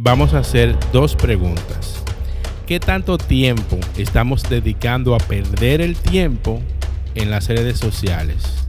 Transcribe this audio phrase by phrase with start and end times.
[0.00, 2.02] vamos a hacer dos preguntas.
[2.66, 6.60] ¿Qué tanto tiempo estamos dedicando a perder el tiempo
[7.14, 8.66] en las redes sociales?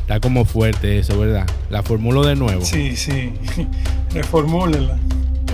[0.00, 1.46] Está como fuerte eso, ¿verdad?
[1.68, 2.64] ¿La formulo de nuevo?
[2.64, 3.32] Sí, sí.
[4.14, 4.98] Reformúlela.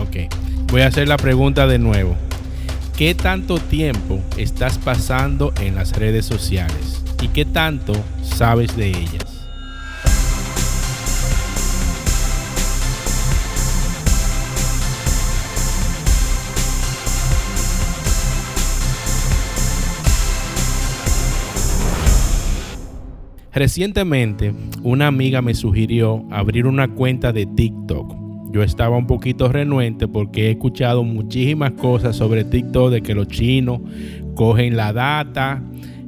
[0.01, 0.33] Ok.
[0.71, 2.15] Voy a hacer la pregunta de nuevo.
[2.97, 7.03] ¿Qué tanto tiempo estás pasando en las redes sociales?
[7.21, 9.30] ¿Y qué tanto sabes de ellas?
[23.53, 24.53] Recientemente,
[24.85, 28.15] una amiga me sugirió abrir una cuenta de TikTok.
[28.53, 33.27] Yo estaba un poquito renuente porque he escuchado muchísimas cosas sobre TikTok de que los
[33.27, 33.81] chinos
[34.37, 35.63] cogen la data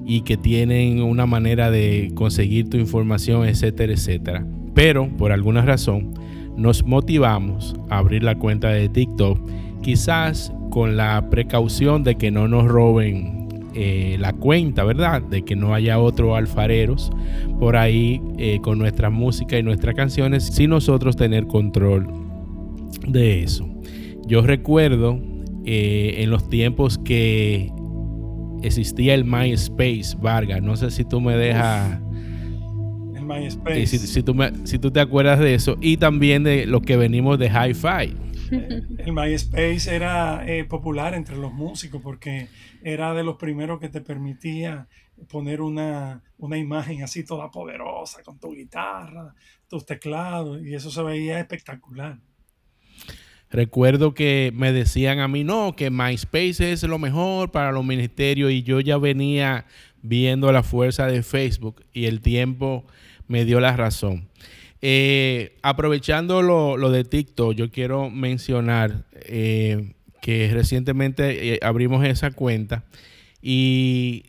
[0.07, 4.47] y que tienen una manera de conseguir tu información, etcétera, etcétera.
[4.75, 6.15] Pero por alguna razón
[6.57, 9.39] nos motivamos a abrir la cuenta de TikTok,
[9.83, 13.42] quizás con la precaución de que no nos roben
[13.75, 15.23] eh, la cuenta, ¿verdad?
[15.23, 17.11] De que no haya otros alfareros
[17.59, 22.07] por ahí eh, con nuestra música y nuestras canciones, sin nosotros tener control
[23.07, 23.69] de eso.
[24.27, 25.19] Yo recuerdo
[25.65, 27.71] eh, en los tiempos que
[28.63, 32.01] existía el MySpace, Vargas, no sé si tú me dejas...
[33.15, 33.87] El MySpace.
[33.87, 34.35] Si, tú
[34.65, 39.13] si tú te acuerdas de eso, y también de lo que venimos de Hi-Fi el
[39.13, 42.49] MySpace era eh, popular entre los músicos porque
[42.83, 44.89] era de los primeros que te permitía
[45.29, 49.35] poner una, una, imagen así toda poderosa con tu guitarra,
[49.69, 52.19] tus teclados y eso se veía espectacular.
[53.51, 58.51] Recuerdo que me decían a mí, no, que MySpace es lo mejor para los ministerios
[58.51, 59.67] y yo ya venía
[60.01, 62.85] viendo la fuerza de Facebook y el tiempo
[63.29, 64.29] me dio la razón.
[64.85, 72.85] Eh, aprovechando lo, de TikTok, yo quiero mencionar eh, que recientemente eh, abrimos esa cuenta
[73.41, 74.25] y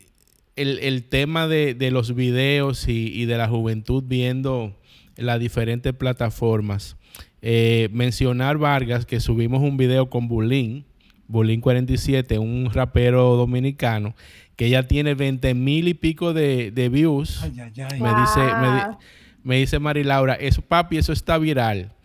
[0.56, 4.78] el, tema de, los videos y, de la juventud viendo
[5.16, 6.97] las diferentes plataformas.
[7.41, 10.85] mencionar Vargas que subimos un video con Bulín,
[11.28, 14.14] Bulín 47, un rapero dominicano,
[14.56, 17.41] que ya tiene 20 mil y pico de, views.
[17.41, 18.97] Me dice, me
[19.44, 21.92] dice Mari Laura, eso papi, eso está viral.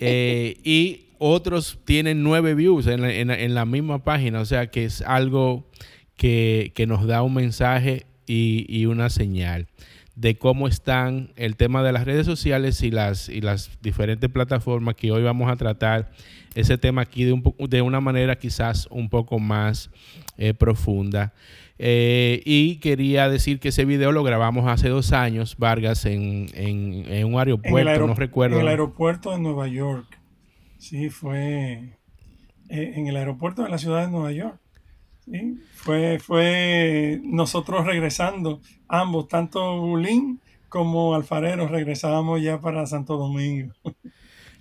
[0.00, 5.68] Eh, y otros tienen nueve views en la, misma página, o sea que es algo
[6.16, 9.66] que, nos da un mensaje y, una señal
[10.14, 14.94] de cómo están el tema de las redes sociales y las, y las diferentes plataformas
[14.94, 16.10] que hoy vamos a tratar
[16.54, 19.90] ese tema aquí de, un, de una manera quizás un poco más
[20.36, 21.32] eh, profunda.
[21.84, 26.46] Eh, y quería decir que ese video lo grabamos hace dos años, Vargas, en,
[27.26, 28.54] un aeropuerto, no recuerdo.
[28.54, 30.06] En el aeropuerto de Nueva York.
[30.78, 31.98] Sí, fue
[32.68, 34.60] eh, en el aeropuerto de la ciudad de Nueva York.
[35.24, 43.72] Sí, fue, fue nosotros regresando, ambos, tanto Bulín como Alfarero, regresábamos ya para Santo Domingo.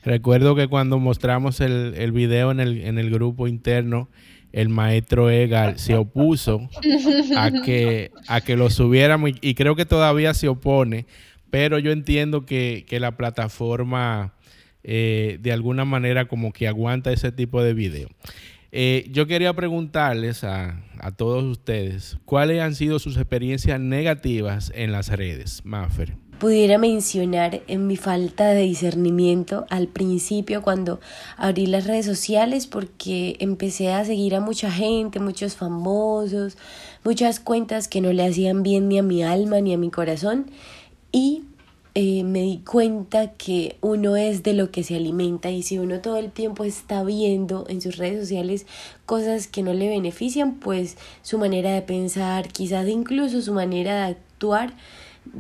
[0.04, 4.10] Recuerdo que cuando mostramos el, el video en el, en el grupo interno,
[4.52, 6.70] el maestro Egal se opuso
[7.38, 11.06] a que, a que lo subiéramos y, creo que todavía se opone,
[11.50, 14.34] pero yo entiendo que, la plataforma
[14.84, 18.10] eh, de alguna manera como que aguanta ese tipo de video.
[18.74, 24.94] Eh, yo quería preguntarles a, a, todos ustedes cuáles han sido sus experiencias negativas en
[24.94, 31.00] las redes, Maffer pudiera mencionar en mi falta de discernimiento al principio cuando
[31.38, 36.58] abrí las redes sociales porque empecé a seguir a mucha gente, muchos famosos,
[37.04, 40.50] muchas cuentas que no le hacían bien ni a mi alma ni a mi corazón
[41.12, 41.44] y
[41.94, 46.02] eh, me di cuenta que uno es de lo que se alimenta y si uno
[46.02, 48.66] todo el tiempo está viendo en sus redes sociales
[49.06, 54.16] cosas que no le benefician, pues su manera de pensar, quizás incluso su manera de
[54.16, 54.74] actuar,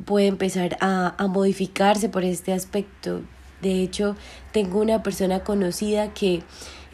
[0.05, 3.21] puede empezar a, a modificarse por este aspecto.
[3.61, 4.15] De hecho,
[4.51, 6.43] tengo una persona conocida que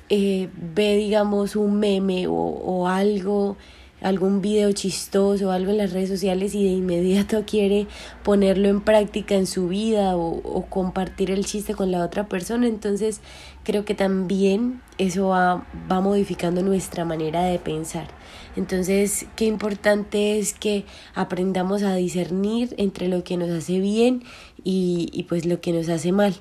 [0.09, 3.57] eh, ve, digamos, un meme o, o algo
[4.01, 7.87] algún video chistoso o algo en las redes sociales y de inmediato quiere
[8.23, 12.67] ponerlo en práctica en su vida o, o, compartir el chiste con la otra persona.
[12.67, 13.21] Entonces
[13.63, 18.07] creo que también eso va, va modificando nuestra manera de pensar.
[18.55, 24.23] Entonces, qué importante es que aprendamos a discernir entre lo que nos hace bien
[24.63, 26.35] y, y pues lo que nos hace mal.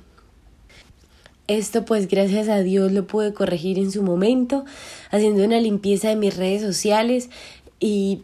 [1.49, 4.65] Esto pues gracias a Dios lo pude corregir en su momento,
[5.11, 7.31] haciendo una limpieza de mis redes sociales
[7.79, 8.23] y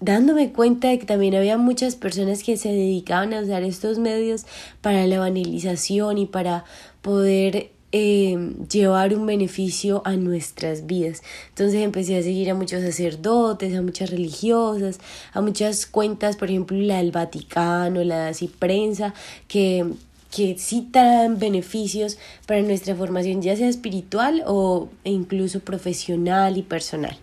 [0.00, 4.44] dándome cuenta de que también había muchas personas que se dedicaban a usar estos medios
[4.82, 6.64] para la evangelización y para
[7.00, 11.22] poder em, llevar un beneficio a nuestras vidas.
[11.48, 14.98] Entonces empecé a seguir a muchos sacerdotes, a muchas religiosas,
[15.32, 19.14] a muchas cuentas, por ejemplo la del Vaticano, la de Prensa,
[19.48, 19.86] que,
[20.30, 27.16] que sí traen beneficios para nuestra formación, ya sea espiritual o incluso profesional y personal.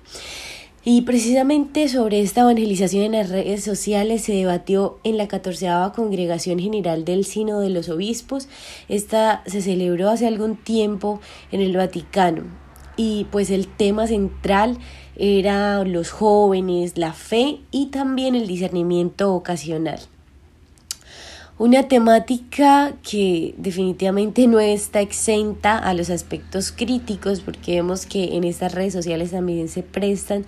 [0.85, 6.59] Y precisamente sobre esta evangelización en las redes sociales se debatió en la 14 Congregación
[6.59, 8.50] General del Sino de los Obispos.
[8.89, 11.21] Esta se celebró hace algún tiempo
[11.53, 12.44] en el Vaticano.
[12.97, 14.77] Y pues el tema central
[15.15, 20.01] era los jóvenes, la fe y también el discernimiento ocasional.
[21.63, 28.44] Una temática que definitivamente no está exenta a los aspectos críticos porque vemos que en
[28.44, 30.45] estas redes sociales también se prestan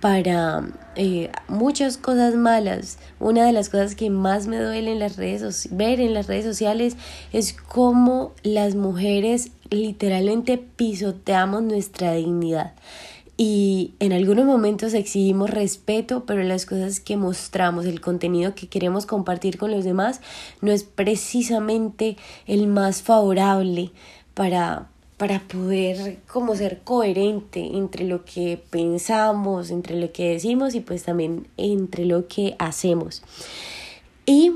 [0.00, 2.98] para eh, muchas cosas malas.
[3.20, 6.44] Una de las cosas que más me duele en las redes ver en las redes
[6.44, 6.96] sociales
[7.32, 12.72] es cómo las mujeres literalmente pisoteamos nuestra dignidad
[13.40, 19.06] y en algunos momentos exigimos respeto, pero las cosas que mostramos, el contenido que queremos
[19.06, 20.20] compartir con los demás,
[20.60, 22.16] no es precisamente
[22.48, 23.92] el más favorable
[24.34, 24.88] para,
[25.18, 31.04] para poder como ser coherente entre lo que pensamos, entre lo que decimos y pues
[31.04, 33.22] también entre lo que hacemos.
[34.26, 34.50] Y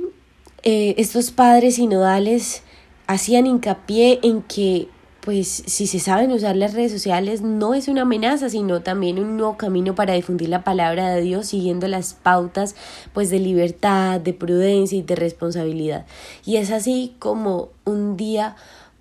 [0.65, 2.65] eh, estos padres sinodales
[3.07, 4.89] hacían hincapié en que
[5.23, 9.37] pues si se saben usar las redes sociales no es una amenaza, sino también un
[9.37, 12.75] nuevo camino para difundir la palabra de Dios siguiendo las pautas
[13.13, 16.07] pues de libertad, de prudencia y de responsabilidad.
[16.45, 18.57] Y es así como un día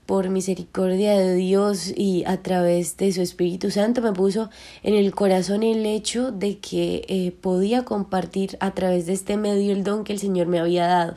[0.05, 4.51] por misericordia de Dios y a través de su Espíritu Santo me puso
[4.83, 9.71] en el corazón el hecho de que eh, podía compartir a través de este medio
[9.71, 11.15] el don que el Señor me había dado.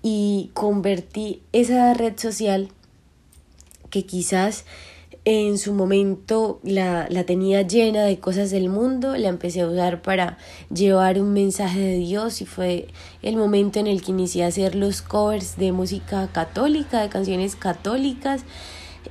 [0.00, 2.68] Y convertí esa red social
[3.92, 4.64] que quizás
[5.24, 10.02] en su momento la, la, tenía llena de cosas del mundo, la empecé a usar
[10.02, 10.36] para
[10.74, 12.88] llevar un mensaje de Dios y fue
[13.22, 17.54] el momento en el que inicié a hacer los covers de música católica, de canciones
[17.54, 18.42] católicas.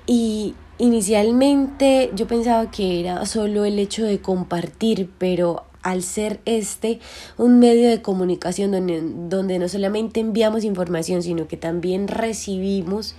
[0.05, 6.99] Y inicialmente yo pensaba que era solo el hecho de compartir, pero al ser este
[7.37, 13.15] un medio de comunicación donde, donde no solamente enviamos información, sino que también recibimos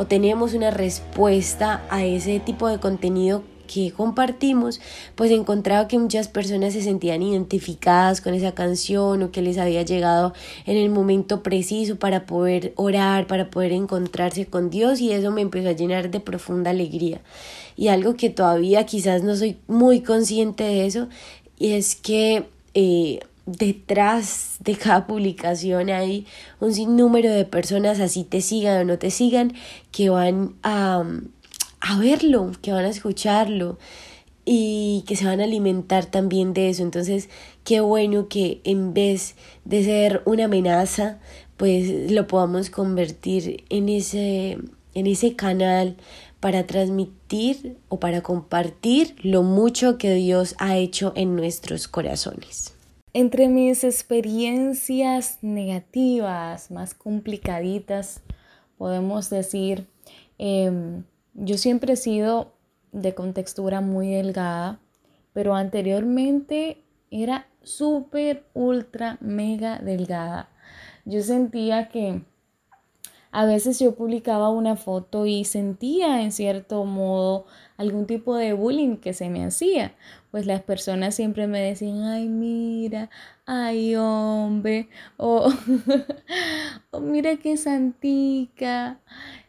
[0.00, 4.80] o tenemos una respuesta a ese tipo de contenido que compartimos,
[5.14, 9.58] pues he encontrado que muchas personas se sentían identificadas con esa canción o que les
[9.58, 10.32] había llegado
[10.64, 15.42] en el momento preciso para poder orar, para poder encontrarse con Dios y eso me
[15.42, 17.20] empezó a llenar de profunda alegría.
[17.76, 21.08] Y algo que todavía quizás no soy muy consciente de eso,
[21.58, 23.20] y es que eh,
[23.52, 26.26] detrás de cada publicación hay
[26.60, 29.54] un sinnúmero de personas, así te sigan o no te sigan,
[29.92, 31.04] que van a,
[31.80, 33.78] a verlo, que van a escucharlo
[34.44, 36.82] y que se van a alimentar también de eso.
[36.82, 37.28] Entonces,
[37.64, 41.18] qué bueno que en vez de ser una amenaza,
[41.56, 44.58] pues lo podamos convertir en ese,
[44.94, 45.96] en ese canal
[46.40, 52.79] para transmitir o para compartir lo mucho que Dios ha hecho en nuestros corazones.
[53.12, 58.22] Entre mis experiencias negativas, más complicaditas,
[58.78, 59.88] podemos decir,
[60.38, 61.02] em,
[61.34, 62.52] yo siempre he sido
[62.92, 64.78] de contextura muy delgada,
[65.32, 70.48] pero anteriormente era súper, ultra, mega delgada.
[71.04, 72.22] Yo sentía que
[73.32, 78.96] a veces yo publicaba una foto y sentía en cierto modo algún tipo de bullying
[78.96, 79.94] que se me hacía.
[80.30, 83.10] Pues las personas siempre me decían, ay, mira,
[83.46, 85.52] ay, hombre, o,
[87.00, 89.00] mira qué santica.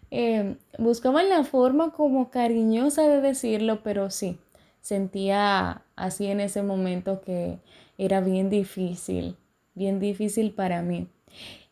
[0.09, 4.39] Em, buscaban la forma como cariñosa de decirlo, pero sí,
[4.81, 7.59] sentía así en ese momento que
[7.97, 9.37] era bien difícil,
[9.75, 11.07] bien difícil para mí.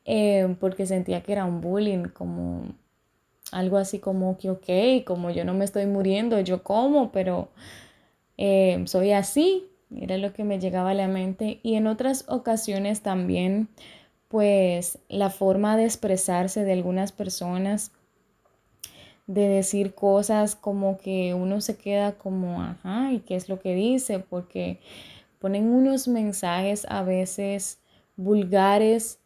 [0.06, 2.64] Eh, porque sentía que era un bullying, como
[3.52, 7.50] algo así como que, ok, como yo no me estoy muriendo, yo como, pero
[8.40, 11.60] eh, soy así, era lo que me llegaba a la mente.
[11.62, 13.70] Y en otras ocasiones también,
[14.28, 17.92] pues la forma de expresarse de algunas personas,
[19.28, 23.76] de decir cosas como que uno se queda como, ajá, ¿y qué es lo que
[23.76, 24.18] dice?
[24.18, 24.80] Porque
[25.38, 27.80] ponen unos mensajes a veces
[28.16, 29.20] vulgares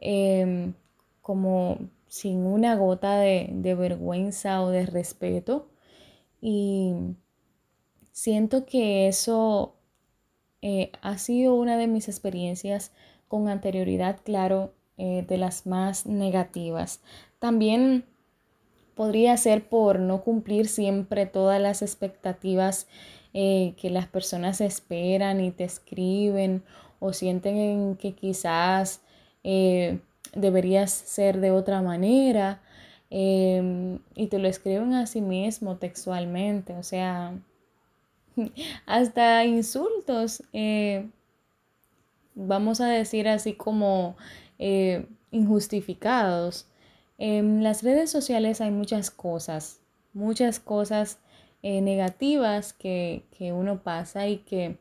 [0.00, 0.74] Em,
[1.22, 5.68] como sin una gota de, vergüenza o de respeto.
[6.40, 6.94] Y
[8.18, 9.76] siento que eso
[10.60, 12.90] eh, ha sido una de mis experiencias
[13.28, 17.00] con anterioridad, claro, eh, de las más negativas.
[17.38, 18.04] También
[18.96, 22.88] podría ser por no cumplir siempre todas las expectativas
[23.34, 26.64] eh, que las personas esperan y te escriben
[26.98, 29.00] o sienten que quizás
[30.34, 32.60] deberías ser de otra manera
[33.10, 37.32] em, y te lo escriben a sí mismo textualmente, o sea,
[38.86, 41.08] hasta insultos, eh,
[42.34, 44.16] vamos a decir así como
[45.30, 46.66] injustificados.
[47.18, 49.80] En las redes sociales hay muchas cosas,
[50.12, 51.18] muchas cosas
[51.62, 54.76] eh, negativas que, que uno pasa y que,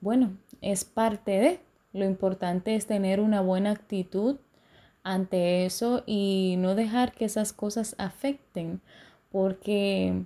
[0.00, 1.60] bueno, es parte de.
[1.92, 4.36] Lo importante es tener una buena actitud
[5.02, 8.82] ante eso y no dejar que esas cosas afecten,
[9.32, 10.24] porque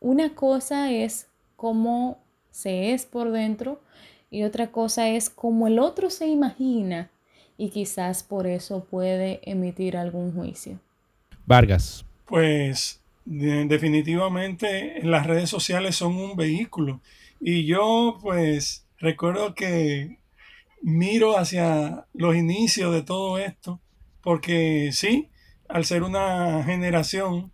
[0.00, 1.28] una cosa es
[1.60, 3.82] cómo se es por dentro
[4.30, 7.10] y otra cosa es cómo el otro se imagina
[7.58, 10.80] y quizás por eso puede emitir algún juicio.
[11.44, 12.06] Vargas.
[12.24, 17.02] Pues definitivamente las redes sociales son un vehículo
[17.38, 20.18] y yo pues recuerdo que
[20.80, 23.80] miro hacia los inicios de todo esto
[24.22, 25.28] porque sí,
[25.68, 27.52] al ser una generación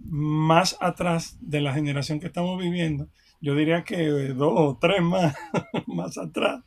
[0.00, 3.08] más atrás de la generación que estamos viviendo,
[3.44, 3.98] yo diría que
[4.28, 5.36] dos o tres más,
[5.86, 6.62] más atrás,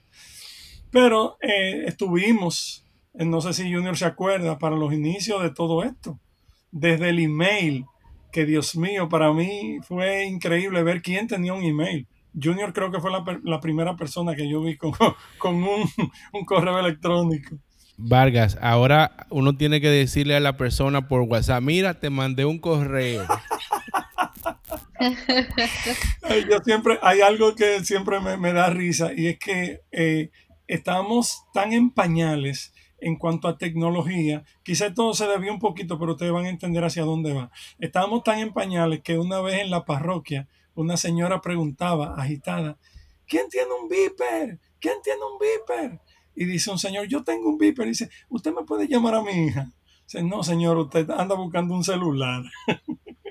[0.91, 5.83] pero eh, estuvimos, eh, no sé si Junior se acuerda, para los inicios de todo
[5.83, 6.19] esto,
[6.71, 7.85] desde el email,
[8.31, 12.07] que Dios mío, para mí fue increíble ver quién tenía un email.
[12.39, 14.91] Junior creo que fue la, primera persona que yo vi con,
[15.39, 15.89] con un,
[16.31, 17.57] un, correo electrónico.
[17.97, 22.59] Vargas, ahora uno tiene que decirle a la persona por WhatsApp, mira, te mandé un
[22.59, 23.25] correo.
[26.49, 30.31] yo siempre, hay algo que siempre me, me da risa y es que eh,
[30.67, 36.13] estamos tan en pañales en cuanto a tecnología, quizás todo se debió un poquito, pero
[36.13, 37.51] ustedes van a entender hacia dónde va.
[37.79, 42.77] Estábamos tan en pañales que una vez en la parroquia una señora preguntaba agitada,
[43.27, 44.59] ¿quién tiene un viper?
[44.79, 45.99] ¿Quién tiene un viper?
[46.35, 47.87] Y dice un señor, yo tengo un viper.
[47.87, 49.71] Dice, ¿usted me puede llamar a mi hija?
[50.03, 52.43] Dice, no, señor, usted anda buscando un celular.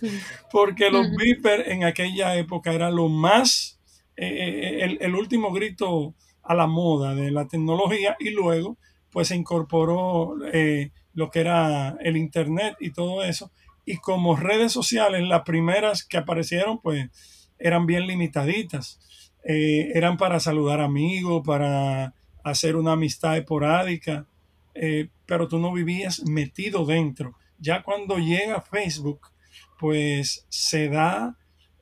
[0.52, 3.80] Porque los viper en aquella época era lo más,
[4.16, 8.78] eh, eh, el último grito a la moda de la tecnología y luego
[9.10, 13.50] pues se incorporó eh, lo que era el internet y todo eso.
[13.84, 17.10] Y como redes sociales las primeras que aparecieron pues
[17.58, 19.00] eran bien limitaditas.
[19.44, 24.26] Eh, eran para saludar amigos para hacer una amistad esporádica
[24.80, 27.36] eh, pero tú no vivías metido dentro.
[27.58, 29.28] Ya cuando llega Facebook
[29.78, 31.36] pues se da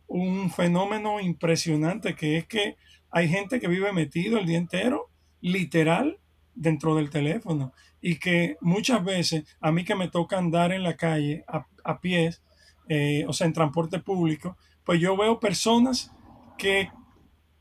[0.06, 2.76] un fenómeno impresionante que es que
[3.10, 5.10] hay gente que vive metido el día entero,
[5.40, 6.18] literal,
[6.54, 7.72] dentro del teléfono.
[8.00, 12.00] Y que muchas veces, a mí que me toca andar en la calle a, a
[12.00, 12.42] pies,
[12.88, 16.12] eh, o sea, en transporte público, pues yo veo personas
[16.58, 16.90] que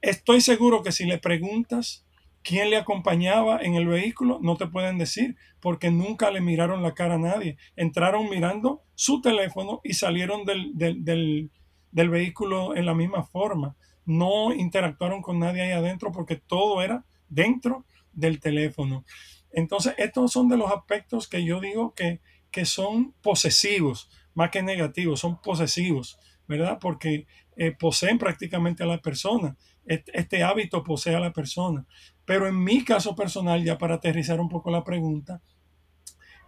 [0.02, 2.05] estoy seguro que si le preguntas
[2.46, 6.94] quién le acompañaba en el vehículo, no te pueden decir, porque nunca le miraron la
[6.94, 7.58] cara a nadie.
[7.76, 11.52] Entraron mirando su teléfono y salieron del, del,
[11.92, 13.76] del vehículo en la misma forma
[14.06, 19.04] no interactuaron con nadie ahí adentro porque todo era dentro del teléfono.
[19.52, 22.22] Entonces, estos son de los aspectos que yo digo que,
[22.52, 26.78] que son posesivos, más que negativos, son posesivos, ¿verdad?
[26.80, 27.26] Porque
[27.56, 29.56] eh, poseen prácticamente a la persona.
[29.86, 31.86] Este, hábito posee a la persona.
[32.26, 35.42] Pero en mi caso personal, ya para aterrizar un poco la pregunta,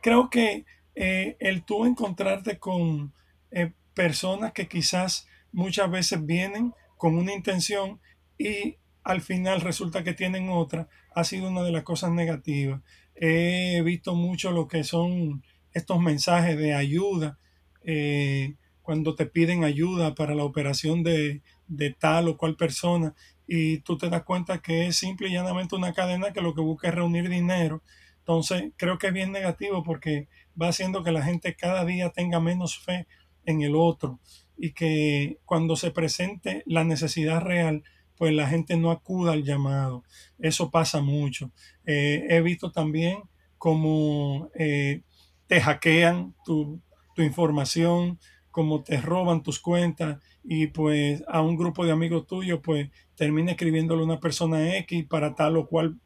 [0.02, 3.14] creo que eh, el tú encontrarte con
[3.52, 8.00] eh, personas que quizás muchas veces vienen con una intención
[8.38, 12.82] y al final resulta que tienen otra, ha sido una de las cosas negativas.
[13.16, 17.40] He visto mucho lo que son estos mensajes de ayuda,
[17.84, 18.56] eh,
[18.88, 23.14] cuando te piden ayuda para la operación de, de tal o cual persona
[23.46, 26.62] y tú te das cuenta que es simple y llanamente una cadena que lo que
[26.62, 27.84] busca es reunir dinero.
[28.20, 30.30] Entonces creo que es bien negativo porque
[30.60, 33.08] va haciendo que la gente cada día tenga menos fe
[33.46, 34.22] en el otro
[34.56, 37.84] y que cuando se presente la necesidad real,
[38.16, 40.06] pues la gente no acuda al llamado.
[40.40, 41.52] Eso pasa mucho.
[41.86, 43.18] Eh, he visto también
[43.58, 45.02] cómo eh,
[45.48, 46.82] te hackean tu,
[47.18, 48.20] tu información,
[48.58, 53.52] cómo te roban tus cuentas y pues a un grupo de amigos tuyos pues termina
[53.52, 56.00] escribiéndole una persona X para tal o cual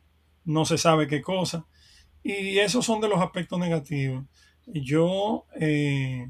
[0.43, 1.65] no se sabe qué cosa.
[2.23, 4.25] Y esos son de los aspectos negativos.
[4.65, 6.29] Yo eh,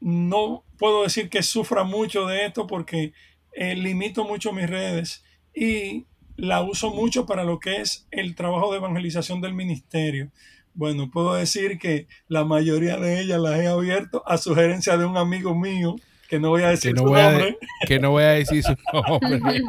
[0.00, 3.12] no puedo decir que sufra mucho de esto porque
[3.52, 5.22] eh, limito mucho mis redes
[5.54, 10.32] y la uso mucho para lo que es el trabajo de evangelización del ministerio.
[10.80, 15.18] Bueno, puedo decir que la mayoría de ellas las he abierto a sugerencia de un
[15.18, 15.96] amigo mío,
[16.26, 17.58] que no voy a decir su nombre.
[17.86, 19.62] que no voy a decir su nombre.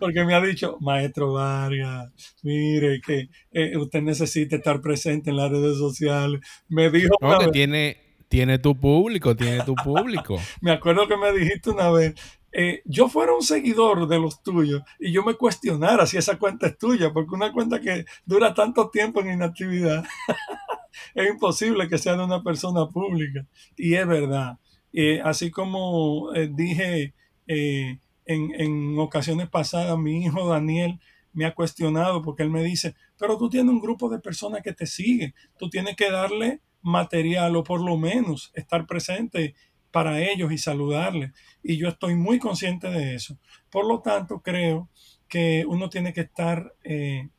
[0.00, 2.10] Porque me ha dicho, maestro Vargas,
[2.42, 6.40] mire que eh, usted necesita estar presente en las redes sociales.
[6.70, 7.14] Me dijo...
[7.20, 10.40] No, que tiene, tiene tu público, tiene tu público.
[10.62, 12.14] me acuerdo que me dijiste una vez,
[12.58, 16.68] eh, yo fuera un seguidor de los tuyos y yo me cuestionara si esa cuenta
[16.68, 20.02] es tuya, porque una cuenta que dura tanto tiempo en inactividad,
[21.14, 23.46] es imposible que sea de una persona pública.
[23.76, 24.58] Y es verdad.
[24.90, 27.12] Eh, así como eh, dije
[27.46, 30.98] en, en ocasiones pasadas, mi hijo Daniel
[31.34, 34.72] me ha cuestionado porque él me dice, pero tú tienes un grupo de personas que
[34.72, 39.54] te siguen, tú tienes que darle material o por lo menos estar presente
[39.96, 41.32] para ellos y saludarles.
[41.62, 43.38] Y yo estoy muy consciente de eso.
[43.70, 44.90] Por lo tanto, creo
[45.26, 47.30] que uno tiene que estar eh,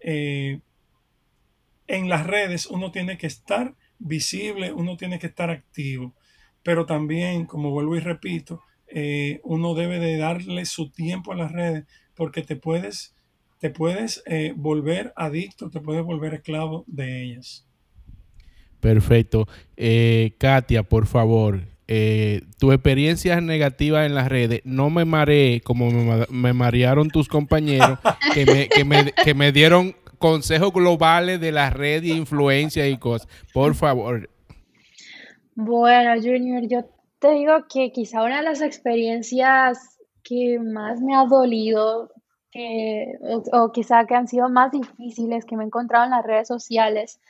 [0.00, 0.60] eh,
[1.86, 6.14] en las redes, uno tiene que estar visible, uno tiene que estar activo.
[6.62, 11.50] Pero también, como vuelvo y repito, eh, uno debe de darle su tiempo a las
[11.50, 13.16] redes porque te puedes,
[13.58, 14.22] te puedes
[14.54, 17.66] volver adicto, te puedes volver esclavo de ellas.
[18.80, 19.48] Perfecto.
[20.38, 25.90] Katia, por favor, eh, tu experiencia negativa en las redes, no me mareé como
[26.30, 27.98] me, marearon tus compañeros
[28.34, 33.28] que me, dieron consejos globales de la red y influencia y cosas.
[33.52, 34.28] Por favor.
[35.54, 36.84] Bueno, Junior, yo
[37.18, 42.10] te digo que quizá una de las experiencias que más me ha dolido
[42.52, 46.48] o, o, quizá que han sido más difíciles que me he encontrado en las redes
[46.48, 47.20] sociales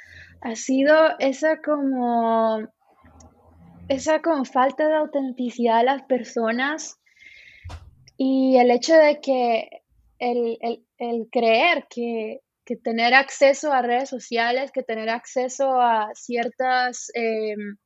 [0.41, 2.69] ha sido esa como
[3.88, 6.99] esa como falta de autenticidad de las personas
[8.16, 9.69] y el hecho de que
[10.19, 12.40] el, creer que,
[12.83, 17.76] tener acceso a redes sociales, que tener acceso a ciertas em,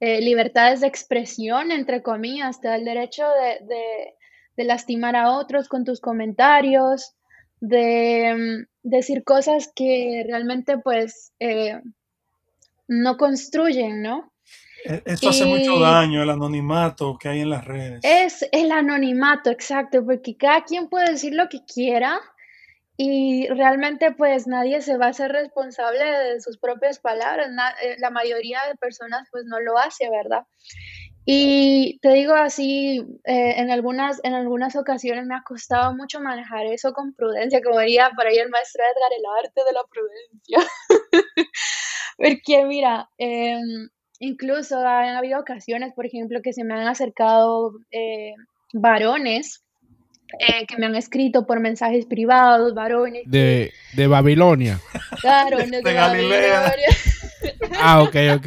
[0.00, 3.24] eh, libertades de expresión, entre comillas, te da el derecho
[3.68, 7.14] de, lastimar a otros con tus comentarios,
[7.60, 11.80] de em, decir cosas que realmente pues eh,
[12.88, 14.32] no construyen, ¿no?
[14.84, 18.00] E-, esto hace mucho daño, el anonimato que hay en las redes.
[18.02, 22.20] Es el anonimato, exacto, porque cada quien puede decir lo que quiera
[22.96, 27.48] y realmente pues nadie se va a hacer responsable de sus propias palabras.
[27.82, 30.42] Eh, la mayoría de personas pues no lo hace, ¿verdad?
[31.24, 36.64] Y te digo así, eh, en, algunas, en algunas ocasiones me ha costado mucho manejar
[36.66, 40.58] eso con prudencia, como diría por ahí el maestro Edgar, el arte de la prudencia.
[42.16, 43.60] Porque mira, eh,
[44.20, 48.34] Incluso han habido ocasiones, por ejemplo, que se me han acercado eh,
[48.72, 49.62] varones
[50.38, 53.22] eh, que me han escrito por mensajes privados, varones.
[53.26, 54.78] De, de Babilonia.
[55.22, 56.72] Varones de, de Babilonia.
[57.80, 58.46] ah, ok, ok.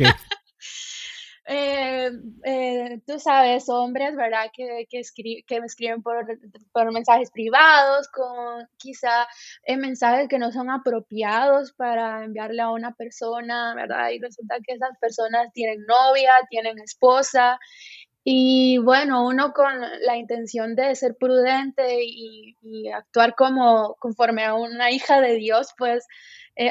[1.53, 2.09] Eh,
[2.45, 4.49] eh, tú sabes, hombres, ¿verdad?
[4.55, 5.01] Que, que,
[5.45, 6.25] que me escriben por,
[6.71, 9.27] por, mensajes privados, con quizá
[9.65, 14.11] eh, mensajes que no son apropiados para enviarle a una persona, ¿verdad?
[14.11, 17.59] Y resulta que esas personas tienen novia, tienen esposa.
[18.23, 22.55] Y bueno, uno con la intención de ser prudente y,
[22.95, 26.07] actuar como conforme a una hija de Dios, pues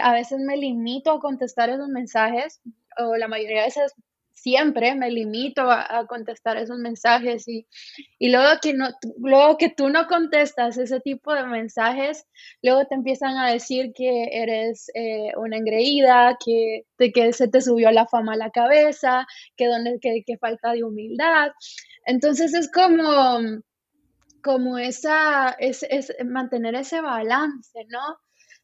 [0.02, 2.62] a veces me limito a contestar esos mensajes,
[2.98, 3.94] o la mayoría de veces
[4.42, 7.66] siempre me limito a, contestar esos mensajes y,
[8.18, 12.26] y, luego, que no, luego que tú no contestas ese tipo de mensajes,
[12.62, 17.60] luego te empiezan a decir que eres eh, una engreída, que, de que se te
[17.60, 19.26] subió la fama a la cabeza,
[19.56, 21.50] que, donde, que, que falta de humildad.
[22.06, 23.60] Entonces es como,
[24.42, 28.16] como esa, es, es mantener ese balance, ¿no?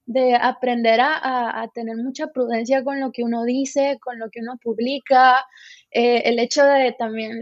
[0.07, 4.57] De aprender a, tener mucha prudencia con lo que uno dice, con lo que uno
[4.63, 5.45] publica,
[5.91, 7.41] eh, el hecho de también,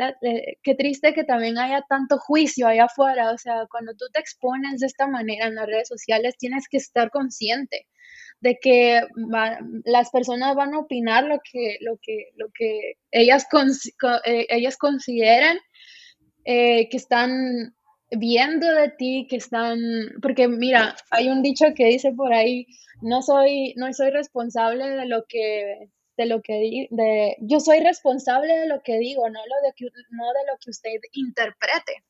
[0.63, 4.81] qué triste que también haya tanto juicio allá afuera, o sea, cuando tú te expones
[4.81, 7.87] de esta manera en las redes sociales, tienes que estar consciente
[8.41, 9.03] de que
[9.85, 13.47] las personas van a opinar lo que, lo que, lo que ellas,
[14.25, 15.59] eh, ellas consideran
[16.45, 17.75] eh, que están
[18.11, 19.79] viendo de ti que están,
[20.23, 22.67] porque mira, hay un dicho que dice por ahí,
[23.03, 28.55] no soy, no soy responsable de lo que, de lo que, de, yo soy responsable
[28.57, 32.05] de lo que digo, no, lo de que, no de lo que usted interprete.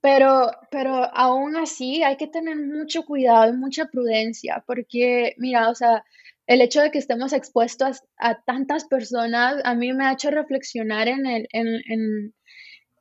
[0.00, 5.74] Pero, pero aún así hay que tener mucho cuidado y mucha prudencia, porque mira, o
[5.74, 6.04] sea,
[6.46, 11.08] el hecho de que estemos expuestos a, tantas personas a mí me ha hecho reflexionar
[11.08, 12.34] en, el, en, en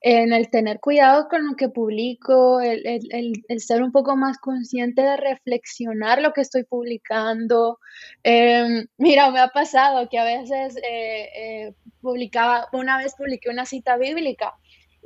[0.01, 6.21] el tener cuidado con lo que publico, el, ser un poco más consciente de reflexionar
[6.21, 7.79] lo que estoy publicando.
[8.23, 13.65] Em, mira, me ha pasado que a veces eh, eh, publicaba, una vez publiqué una
[13.65, 14.53] cita bíblica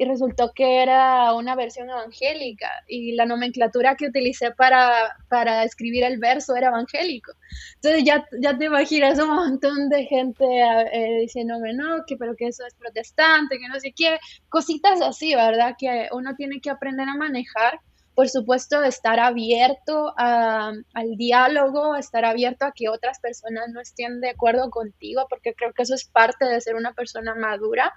[0.01, 6.03] y resultó que era una versión evangélica y la nomenclatura que utilicé para, para escribir
[6.03, 7.33] el verso era evangélico.
[7.75, 12.47] Entonces ya, ya te imaginas un montón de gente eh, diciéndome, no, que pero que
[12.47, 14.17] eso es protestante, que no sé qué,
[14.49, 15.75] cositas así, ¿verdad?
[15.77, 17.79] Que uno tiene que aprender a manejar.
[18.15, 24.19] Por supuesto, estar abierto a, al diálogo, estar abierto a que otras personas no estén
[24.21, 27.93] de acuerdo contigo, porque creo que eso es parte de ser una persona madura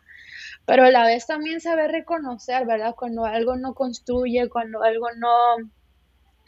[0.66, 2.94] pero a la vez también saber reconocer, ¿verdad?
[2.96, 5.70] Cuando algo no construye, cuando algo no,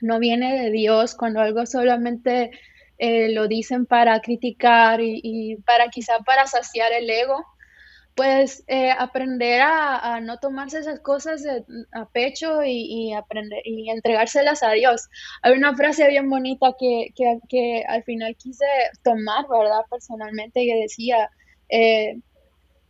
[0.00, 2.50] no viene de Dios, cuando algo solamente
[2.98, 7.44] eh, lo dicen para criticar y, para quizá para saciar el ego,
[8.16, 11.44] pues eh, aprender a, no tomarse esas cosas
[11.92, 15.08] a pecho y, aprender y entregárselas a Dios.
[15.42, 18.64] Hay una frase bien bonita que, que, al final quise
[19.04, 19.82] tomar, ¿verdad?
[19.90, 21.30] Personalmente, que decía,
[21.68, 22.18] eh,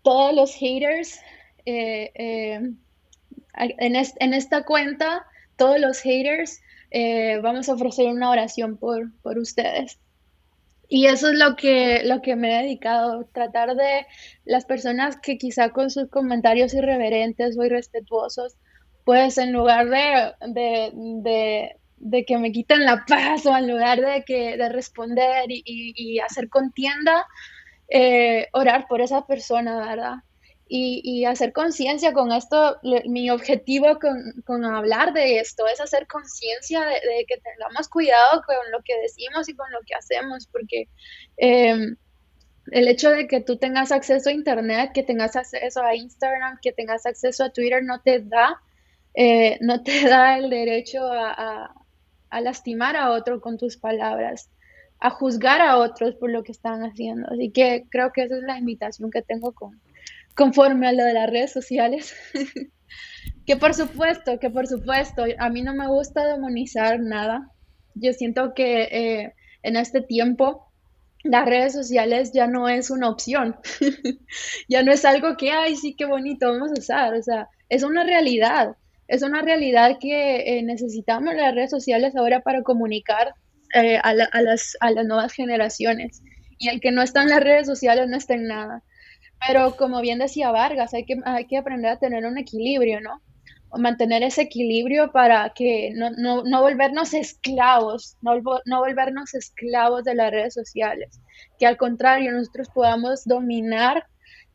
[0.03, 1.21] todos los haters
[1.67, 2.61] eh, eh,
[3.57, 6.63] en, esta cuenta, todos los haters,
[6.93, 9.99] eh, vamos a ofrecer una oración por, por ustedes.
[10.89, 14.07] Y eso es lo que, lo que me he dedicado, tratar de
[14.45, 18.57] las personas que quizá con sus comentarios irreverentes o irrespetuosos,
[19.05, 20.33] pues en lugar de,
[21.99, 26.21] de, que me quiten la paz o en lugar de, que, de responder y, y
[26.21, 27.27] hacer contienda,
[27.89, 30.15] eh, orar por esa persona, ¿verdad?
[30.69, 33.99] Y, hacer conciencia con esto, mi objetivo
[34.45, 39.49] con, hablar de esto es hacer conciencia de, que tengamos cuidado con lo que decimos
[39.49, 40.89] y con lo que hacemos, porque
[41.37, 41.97] em,
[42.73, 46.73] el hecho de que tú tengas acceso a Internet, que tengas acceso a Instagram, que
[46.73, 48.61] tengas acceso a Twitter, no te da,
[49.15, 54.51] eh, no te da el derecho a lastimar a otro con tus palabras
[54.99, 57.29] a juzgar a otros por lo que están haciendo.
[57.31, 59.81] Así que creo que esa es la invitación que tengo con,
[60.37, 62.15] conforme a lo de las redes sociales.
[63.47, 67.51] que por supuesto, que por supuesto, a mí no me gusta demonizar nada.
[67.95, 70.67] Yo siento que eh, en este tiempo
[71.25, 73.57] las redes sociales ya no es una opción.
[74.69, 77.15] ya no es algo que, ay, sí, qué bonito, vamos a usar.
[77.15, 78.77] O sea, es una realidad.
[79.09, 83.35] Es una realidad que eh, necesitamos las redes sociales ahora para comunicar
[83.75, 86.23] eh, a, las, a las nuevas generaciones.
[86.59, 88.83] Y el que no está en las redes sociales no está en nada.
[89.47, 93.21] Pero como bien decía Vargas, hay que, hay que aprender a tener un equilibrio, ¿no?
[93.77, 100.15] Mantener ese equilibrio para que no, no, no volvernos esclavos, no, no, volvernos esclavos de
[100.15, 101.21] las redes sociales.
[101.59, 104.07] Que al contrario, nosotros podamos dominar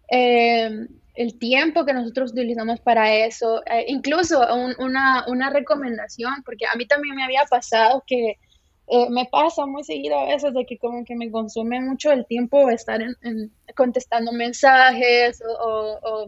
[0.10, 3.62] eh, el tiempo que nosotros utilizamos para eso.
[3.68, 4.42] Eh, incluso
[4.80, 8.38] una, una recomendación, porque a mí también me había pasado que
[8.94, 12.26] eh, me pasa muy seguido a veces de que como que me consume mucho el
[12.26, 16.26] tiempo estar en, contestando mensajes o,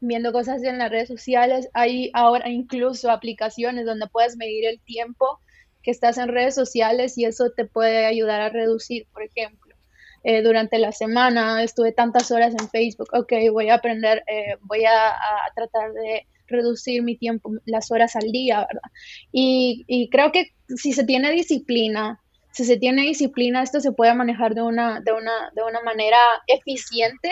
[0.00, 1.68] viendo cosas en las redes sociales.
[1.74, 5.38] Hay ahora incluso aplicaciones donde puedes medir el tiempo
[5.84, 9.76] que estás en redes sociales y eso te puede ayudar a reducir, por ejemplo.
[10.24, 14.84] Eh, durante la semana estuve tantas horas en Facebook, ok, voy a aprender, eh, voy
[14.86, 15.14] a
[15.54, 18.90] tratar de reducir mi tiempo, las horas al día, ¿verdad?
[19.32, 22.20] Y, creo que si se tiene disciplina,
[22.52, 26.18] si se tiene disciplina, esto se puede manejar de una, de una, de una manera
[26.46, 27.30] eficiente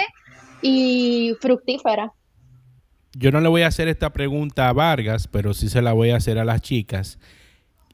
[0.63, 2.13] y fructífera.
[3.17, 6.11] Yo no le voy a hacer esta pregunta a Vargas, pero sí se la voy
[6.11, 7.19] a hacer a las chicas.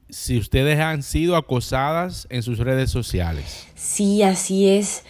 [0.08, 3.68] Si ustedes han sido acosadas en sus redes sociales.
[3.76, 5.04] Sí, así es.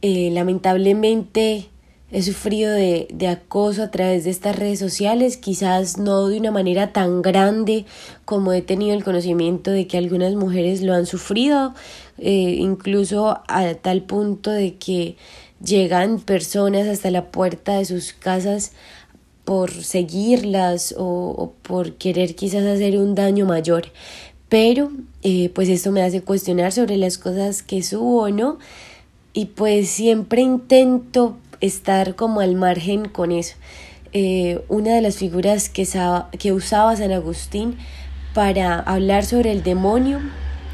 [0.00, 1.70] Eh, lamentablemente
[2.10, 6.90] He sufrido de, acoso a través de estas redes sociales, quizás no de una manera
[6.90, 7.84] tan grande
[8.24, 11.74] como he tenido el conocimiento de que algunas mujeres lo han sufrido,
[12.16, 15.16] eh, incluso a tal punto de que
[15.62, 18.72] llegan personas hasta la puerta de sus casas
[19.44, 23.88] por seguirlas o, por querer quizás hacer un daño mayor.
[24.48, 24.90] Pero
[25.22, 28.58] eh, pues esto me hace cuestionar sobre las cosas que subo o no
[29.34, 33.56] y pues siempre intento estar como al margen con eso.
[34.12, 35.86] Eh, una de las figuras que,
[36.38, 37.76] que usaba San Agustín
[38.34, 40.20] para hablar sobre el demonio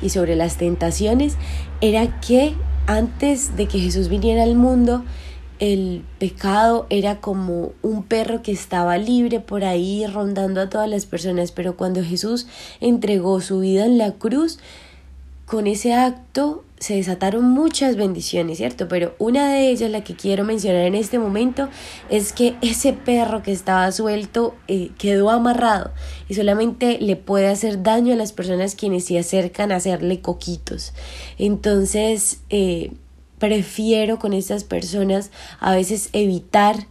[0.02, 1.36] y sobre las tentaciones
[1.80, 2.54] era que
[2.86, 5.04] antes de que Jesús viniera al mundo,
[5.58, 11.06] el pecado era como un perro que estaba libre por ahí rondando a todas las
[11.06, 12.46] personas, pero cuando Jesús
[12.80, 14.58] entregó su vida en la cruz,
[15.46, 18.88] con ese acto se desataron muchas bendiciones, ¿cierto?
[18.88, 21.68] Pero una de ellas, la que quiero mencionar en este momento,
[22.10, 25.92] es que ese perro que estaba suelto eh, quedó amarrado
[26.28, 30.92] y solamente le puede hacer daño a las personas quienes se acercan a hacerle coquitos.
[31.38, 32.92] Entonces, eh,
[33.38, 35.30] prefiero con estas personas
[35.60, 36.86] a veces evitar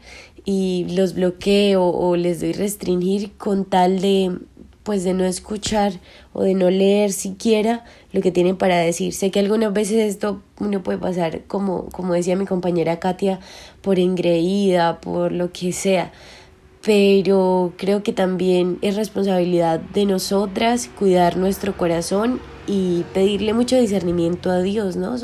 [0.46, 4.38] y los bloqueo o les doy restringir con tal de
[4.84, 5.94] pues de no escuchar
[6.34, 9.12] o de no leer siquiera lo que tienen para decir.
[9.12, 13.39] Sé que algunas veces esto uno puede pasar, como, como decía mi compañera Katia,
[13.82, 16.13] por engreída, por lo que sea,
[16.84, 24.52] pero creo que también es responsabilidad de nosotras cuidar nuestro corazón y pedirle mucho discernimiento
[24.52, 25.15] a Dios, ¿no?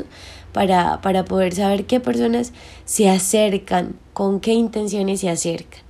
[0.52, 2.52] Para, para poder saber qué personas
[2.84, 5.89] se acercan, con qué intenciones se acercan.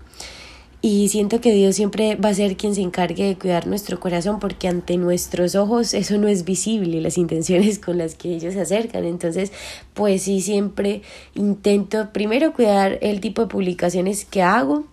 [0.82, 4.40] Y siento que Dios siempre va a ser quien se encargue de cuidar nuestro corazón
[4.40, 8.62] porque ante nuestros ojos eso no es visible, las intenciones con las que ellos se
[8.62, 9.04] acercan.
[9.04, 9.52] Entonces,
[9.92, 11.02] pues sí, siempre
[11.34, 14.86] intento primero cuidar el tipo de publicaciones que hago.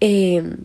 [0.00, 0.56] Em,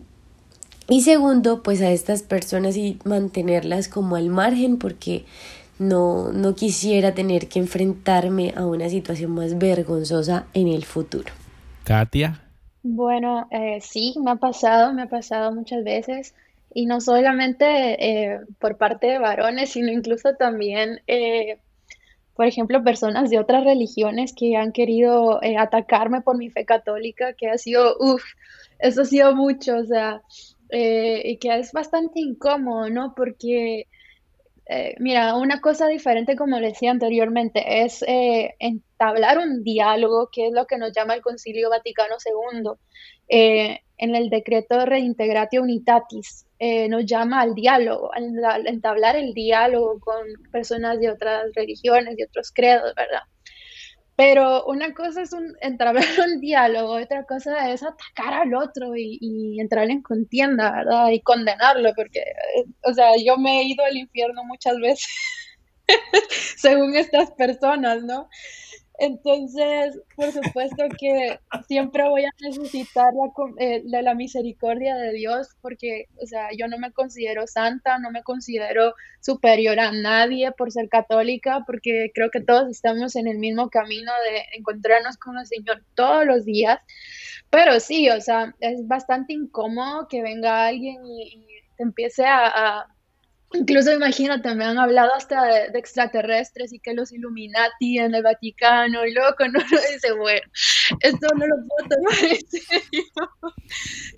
[0.88, 5.26] y segundo, pues a estas personas y mantenerlas como al margen porque
[5.78, 11.30] no, no quisiera tener que enfrentarme a una situación más vergonzosa en el futuro.
[11.84, 12.45] Katia.
[12.88, 16.34] Bueno, eh, sí, me ha pasado, me ha pasado muchas veces
[16.72, 21.58] y no solamente eh, por parte de varones, sino incluso también, eh,
[22.34, 27.48] por ejemplo, personas de otras religiones que han querido atacarme por mi fe católica, que
[27.50, 28.24] ha sido, uff,
[28.78, 30.22] eso ha sido mucho, o sea,
[30.70, 33.14] y que es bastante incómodo, ¿no?
[33.16, 33.86] Porque
[34.66, 38.54] eh, mira, una cosa diferente, como decía anteriormente, es eh,
[38.98, 42.70] entablar un diálogo, que es lo que nos llama el Concilio Vaticano II.
[43.28, 46.46] Eh, en el decreto de Reintegratio Unitatis,
[46.88, 48.18] nos llama al diálogo, a
[48.66, 53.22] entablar el diálogo con personas de otras religiones, de otros credos, ¿verdad?
[54.16, 58.96] Pero una cosa es un, entrar en un diálogo, otra cosa es atacar al otro
[58.96, 61.10] y, y, entrar en contienda, ¿verdad?
[61.10, 62.24] Y condenarlo, porque,
[62.82, 65.06] o sea, yo me he ido al infierno muchas veces,
[66.56, 68.30] según estas personas, ¿no?
[68.98, 76.06] Entonces, por supuesto que siempre voy a necesitar la, eh, la, misericordia de Dios porque,
[76.22, 80.88] o sea, yo no me considero santa, no me considero superior a nadie por ser
[80.88, 85.82] católica, porque creo que todos estamos en el mismo camino de encontrarnos con el Señor
[85.94, 86.78] todos los días.
[87.50, 91.44] Pero sí, o sea, es bastante incómodo que venga alguien y,
[91.76, 92.86] te empiece a
[93.52, 99.06] Incluso imagínate, me han hablado hasta de, extraterrestres y que los Illuminati en el Vaticano
[99.06, 99.58] y luego con uno
[99.92, 100.46] dice, bueno,
[101.00, 103.04] esto no lo puedo tomar en serio.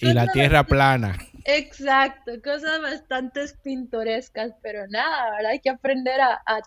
[0.01, 1.17] Y la Tierra plana.
[1.45, 5.53] Exacto, cosas bastante pintorescas, pero nada, ¿verdad?
[5.53, 6.61] Hay que aprender a, a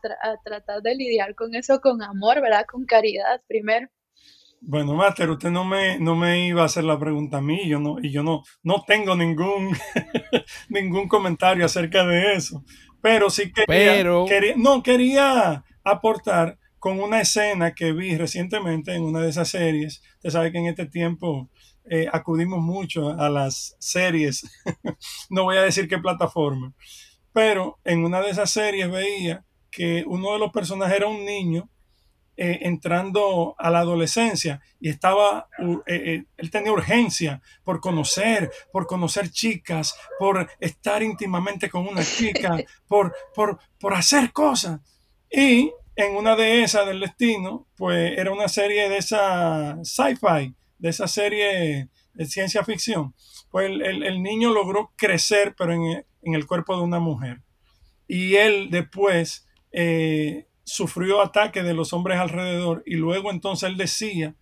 [0.43, 2.65] tratar de lidiar con eso con amor, ¿verdad?
[2.65, 3.88] Con caridad primero.
[4.63, 7.80] Bueno, Master, usted no me, no me iba a hacer la pregunta a mí, yo
[7.80, 9.76] no, y yo no, no tengo ningún,
[10.69, 12.63] ningún comentario acerca de eso.
[13.02, 19.21] Pero sí quería, quería, no, quería aportar con una escena que vi recientemente en una
[19.21, 20.04] de esas series.
[20.17, 21.50] Usted sabe que en este tiempo
[21.89, 24.43] eh, acudimos mucho a las series,
[25.32, 26.76] no voy a decir qué plataforma,
[27.34, 31.67] pero en una de esas series veía que uno de los personajes era un niño
[32.43, 38.88] eh, entrando a la adolescencia y estaba, eh, eh, él tenía urgencia por conocer, por
[38.88, 44.80] conocer chicas, por estar íntimamente con una chica, por, por, por hacer cosas.
[45.30, 50.89] Y en una de esas del destino, pues era una serie de esa sci-fi, de
[50.89, 53.13] esa serie de ciencia ficción.
[53.51, 57.41] Pues el, niño logró crecer, pero en, el cuerpo de una mujer.
[58.08, 59.45] Y él después
[60.63, 64.36] sufrió ataques de los hombres alrededor y luego entonces él decía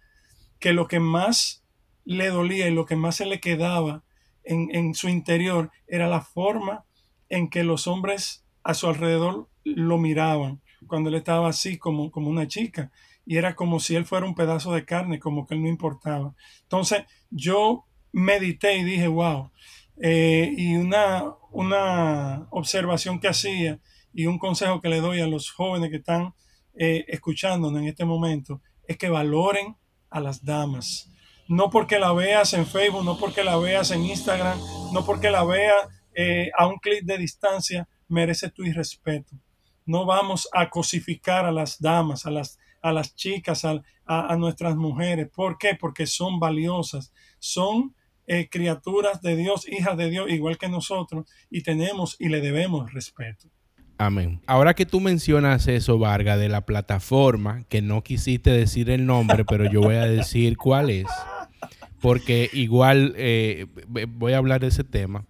[0.60, 1.64] que lo que más
[2.06, 4.04] le dolía y lo que más se le quedaba
[4.44, 6.86] en, su interior era la forma
[7.30, 12.30] en que los hombres a su alrededor lo miraban cuando él estaba así como, como
[12.30, 12.92] una chica
[13.26, 16.34] y era como si él fuera un pedazo de carne, como que él no importaba.
[16.64, 19.52] Entonces yo medité y dije, wow,
[20.02, 23.80] eh, y una, una observación que hacía
[24.14, 26.34] y un consejo que le doy a los jóvenes que están
[26.76, 29.76] eh, escuchándonos en este momento es que valoren
[30.10, 31.12] a las damas.
[31.48, 34.60] No porque la veas en Facebook, no porque la veas en Instagram,
[34.94, 39.36] no porque la veas eh, a un clic de distancia, merece tu irrespeto.
[39.86, 44.76] No vamos a cosificar a las damas, a las, a las chicas, a, a, nuestras
[44.76, 45.30] mujeres.
[45.34, 45.76] ¿Por qué?
[45.76, 47.96] Porque son valiosas, son
[48.28, 52.94] eh, criaturas de Dios, hijas de Dios, igual que nosotros, y tenemos y le debemos
[52.94, 53.50] respeto.
[54.00, 54.40] Amén.
[54.48, 59.44] Ahora que tú mencionas eso, Varga, de la plataforma, que no quisiste decir el nombre,
[59.44, 61.08] pero yo voy a decir cuál es,
[62.00, 63.66] porque igual eh,
[64.08, 65.26] voy a hablar de ese tema.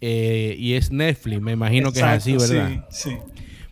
[0.00, 2.84] Eh, y es Netflix, me imagino que es así, ¿verdad?
[2.90, 3.16] Sí, sí.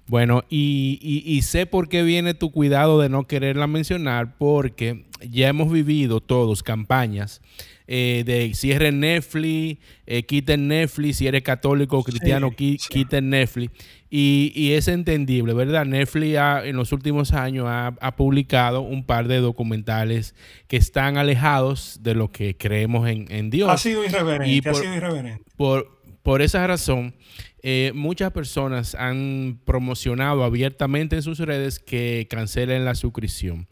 [0.06, 5.70] Bueno, y, sé por qué viene tu cuidado de no quererla mencionar, porque ya hemos
[5.70, 7.42] vivido todos campañas
[7.90, 13.72] eh, de cierren Netflix, eh, quiten Netflix, si eres católico o cristiano, quiten Netflix.
[14.10, 15.86] Y, es entendible, ¿verdad?
[15.86, 20.34] Netflix en los últimos años ha, publicado un par de documentales
[20.66, 23.70] que están alejados de lo que creemos en, Dios.
[23.70, 25.42] Ha sido irreverente, ha sido irreverente.
[25.56, 27.14] Por, por esa razón,
[27.62, 33.66] eh, muchas personas han promocionado abiertamente en sus redes que cancelen la suscripción.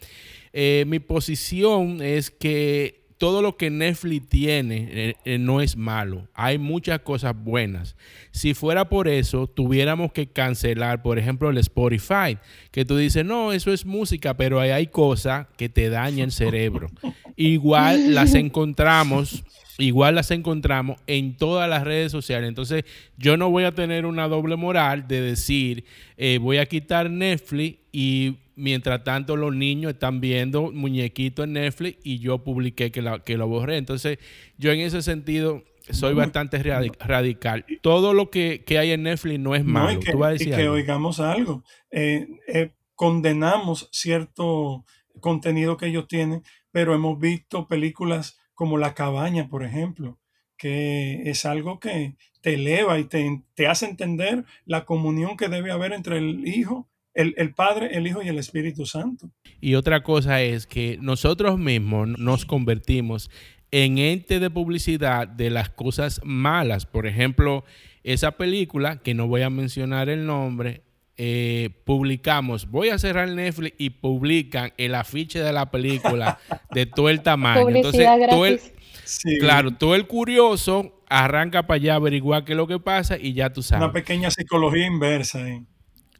[0.53, 6.29] Eh, mi posición es que todo lo que Netflix tiene eh, eh, no es malo.
[6.35, 7.97] Hay muchas cosas buenas.
[8.31, 12.39] Si fuera por eso, tuviéramos que cancelar, por ejemplo, el Spotify,
[12.71, 16.33] que tú dices, no, eso es música, pero hay, hay cosas que te dañan el
[16.33, 16.89] cerebro.
[17.37, 19.45] Igual las encontramos
[19.79, 22.49] igual las encontramos en todas las redes sociales.
[22.49, 22.85] Entonces,
[23.17, 25.85] yo no voy a tener una doble moral de decir,
[26.17, 31.99] eh, voy a quitar Netflix y mientras tanto los niños están viendo muñequitos en Netflix
[32.03, 33.77] y yo publiqué que, que lo borré.
[33.77, 34.19] Entonces,
[34.57, 37.65] yo en ese sentido soy bastante radical.
[37.83, 40.01] Todo lo que, hay en Netflix no es malo.
[40.39, 41.63] y que, oigamos algo.
[41.91, 44.85] Eh, eh, condenamos cierto
[45.21, 46.43] contenido que ellos tienen,
[46.73, 50.19] pero hemos visto películas como La Cabaña, por ejemplo,
[50.57, 55.71] que es algo que te eleva y te, te hace entender la comunión que debe
[55.71, 59.31] haber entre el Hijo el, Padre, el Hijo y el Espíritu Santo.
[59.61, 63.31] Y otra cosa es que nosotros mismos nos convertimos
[63.71, 66.87] en ente de publicidad de las cosas malas.
[66.87, 67.65] Por ejemplo,
[68.05, 70.83] esa película, que no voy a mencionar el nombre,
[71.17, 76.39] eh, publicamos, voy a cerrar Netflix y publican el afiche de la película
[76.73, 77.69] de todo el tamaño.
[77.71, 78.61] Entonces, todo el,
[79.41, 83.33] claro, todo el curioso arranca para allá a averiguar qué es lo que pasa y
[83.33, 83.85] ya tú sabes.
[83.85, 85.43] Una pequeña psicología inversa.
[85.45, 85.63] ahí.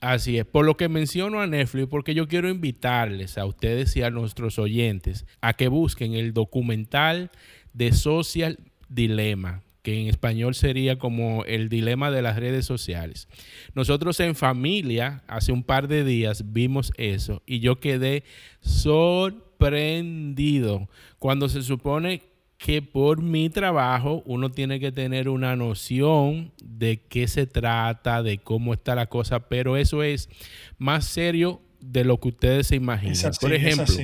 [0.01, 4.03] Así es, por lo que menciono a Netflix, porque yo quiero invitarles a ustedes y
[4.03, 7.31] a nuestros oyentes a que busquen el documental
[7.73, 13.29] de Social Dilemma, que en español sería como el dilema de las redes sociales.
[13.75, 18.25] Nosotros en familia, hace un par de días, vimos eso y yo quedé
[18.61, 22.23] sorprendido cuando se supone
[22.67, 28.39] que por mi trabajo uno tiene que tener una noción de qué se trata, de
[28.39, 30.29] cómo está la cosa, pero eso es
[30.77, 33.31] más serio de lo que ustedes se imaginan.
[33.41, 33.95] por ejemplo,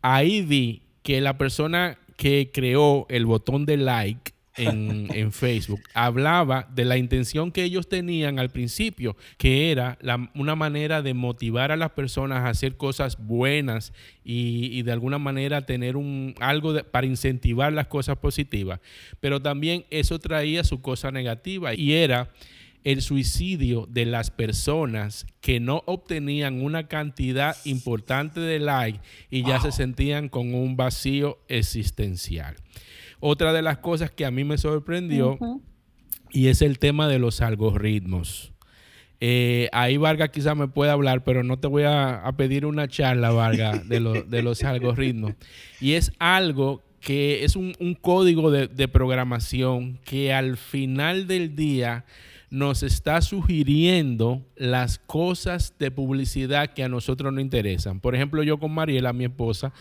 [0.00, 6.84] ahí vi que la persona que creó el botón de like en, Facebook, hablaba de
[6.84, 9.98] la intención que ellos tenían al principio, que era
[10.34, 13.92] una manera de motivar a las personas a hacer cosas buenas
[14.24, 18.80] y, de alguna manera tener un, algo para incentivar las cosas positivas.
[19.20, 22.30] Pero también eso traía su cosa negativa y era
[22.84, 29.60] el suicidio de las personas que no obtenían una cantidad importante de like y ya
[29.60, 32.56] se sentían con un vacío existencial.
[33.24, 35.38] Otra de las cosas que a mí me sorprendió
[36.32, 38.52] y es el tema de los algoritmos.
[39.20, 43.30] Eh, ahí Vargas quizás me pueda hablar, pero no te voy a, pedir una charla,
[43.30, 45.34] Vargas, de, de, los algoritmos.
[45.80, 52.04] Y es algo que es un, código de, de, programación que al final del día
[52.52, 57.98] nos está sugiriendo las cosas de publicidad que a nosotros nos interesan.
[57.98, 59.72] Por ejemplo, yo con Mariela, mi esposa,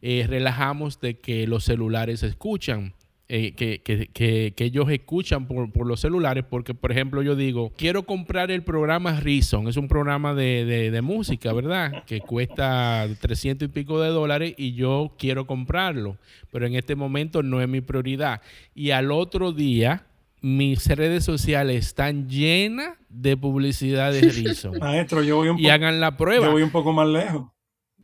[0.00, 2.94] eh, relajamos de que los celulares escuchan.
[3.32, 8.64] Eh, que, ellos escuchan por, los celulares, porque por ejemplo yo digo, quiero comprar el
[8.64, 12.04] programa Reason, es un programa de, de, música, ¿verdad?
[12.06, 16.16] Que cuesta 300 y pico de dólares y yo quiero comprarlo,
[16.50, 18.40] pero en este momento no es mi prioridad.
[18.74, 20.06] Y al otro día
[20.40, 24.78] mis redes sociales están llenas de publicidad de Reason.
[24.80, 26.46] Maestro, yo voy un y hagan la prueba.
[26.46, 27.50] Yo voy un poco más lejos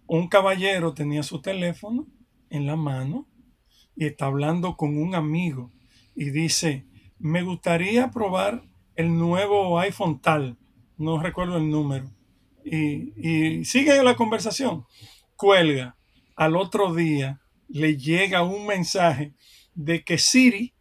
[0.07, 2.07] un caballero tenía su teléfono
[2.51, 3.27] en la mano
[3.96, 5.72] y está hablando con un amigo
[6.14, 6.87] y dice,
[7.18, 10.57] me gustaría probar el nuevo iPhone tal,
[10.96, 12.11] no recuerdo el número.
[12.64, 14.87] Y, sigue la conversación,
[15.37, 15.96] cuelga.
[16.35, 19.35] Al otro día le llega un mensaje
[19.75, 20.75] de que Siri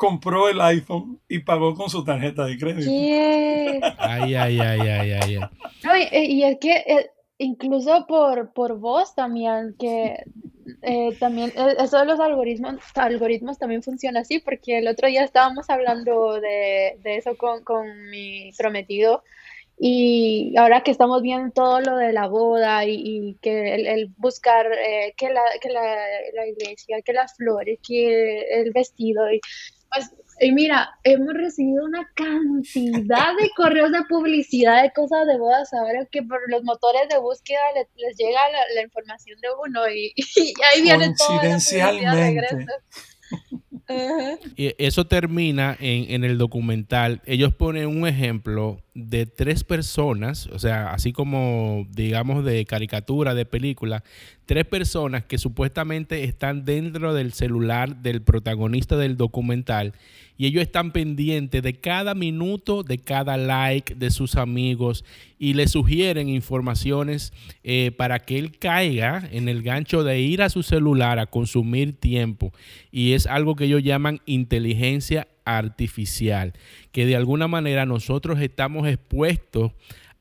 [0.00, 2.90] compró el iPhone y pagó con su tarjeta de crédito.
[3.98, 6.08] Ay, ay, ay, ay, ay.
[6.14, 10.24] y, es que eh, incluso por, por voz también, que
[10.80, 15.22] eh, también eh, eso de los algoritmos, algoritmos también funciona así, porque el otro día
[15.22, 19.22] estábamos hablando de, eso con, mi prometido
[19.78, 25.12] y ahora que estamos viendo todo lo de la boda y, que el, buscar eh,
[25.18, 25.82] que, la, que la,
[26.32, 29.42] la, iglesia, que las flores, que el vestido, y,
[29.92, 30.10] pues,
[30.40, 36.06] y mira, hemos recibido una cantidad de correos de publicidad de cosas de bodas ahora
[36.10, 38.40] que por los motores de búsqueda les, llega
[38.74, 40.14] la, información de uno y,
[40.72, 41.38] ahí viene todo.
[41.38, 42.56] Coincidencialmente.
[44.56, 47.20] Y eso termina en, en, el documental.
[47.26, 53.46] Ellos ponen un ejemplo de tres personas, o sea, así como digamos de caricatura, de
[53.46, 54.04] película,
[54.50, 59.94] tres personas que supuestamente están dentro del celular del protagonista del documental
[60.36, 65.04] y ellos están pendientes de cada minuto, de cada like de sus amigos
[65.38, 67.32] y le sugieren informaciones
[67.62, 71.92] eh, para que él caiga en el gancho de ir a su celular a consumir
[71.92, 72.52] tiempo.
[72.90, 76.54] Y es algo que ellos llaman inteligencia artificial,
[76.90, 79.70] que de alguna manera nosotros estamos expuestos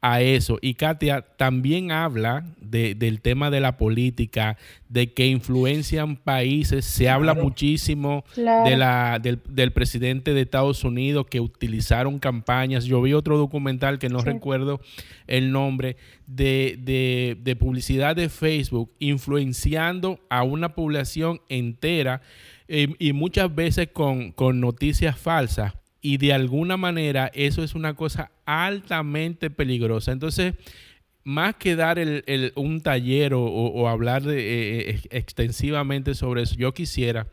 [0.01, 0.57] a eso.
[0.61, 6.85] Y Katia también habla del tema de la política, de que influencian países.
[6.85, 12.85] Se habla muchísimo de la, del, presidente de Estados Unidos que utilizaron campañas.
[12.85, 14.79] Yo vi otro documental que no recuerdo
[15.27, 15.97] el nombre,
[16.27, 22.21] de, de, publicidad de Facebook influenciando a una población entera
[22.67, 27.93] eh, y muchas veces con, con noticias falsas y de alguna manera eso es una
[27.95, 30.11] cosa altamente peligrosa.
[30.11, 30.53] Entonces,
[31.23, 37.27] más que dar el, un taller o, hablar eh, eh, extensivamente sobre eso, yo quisiera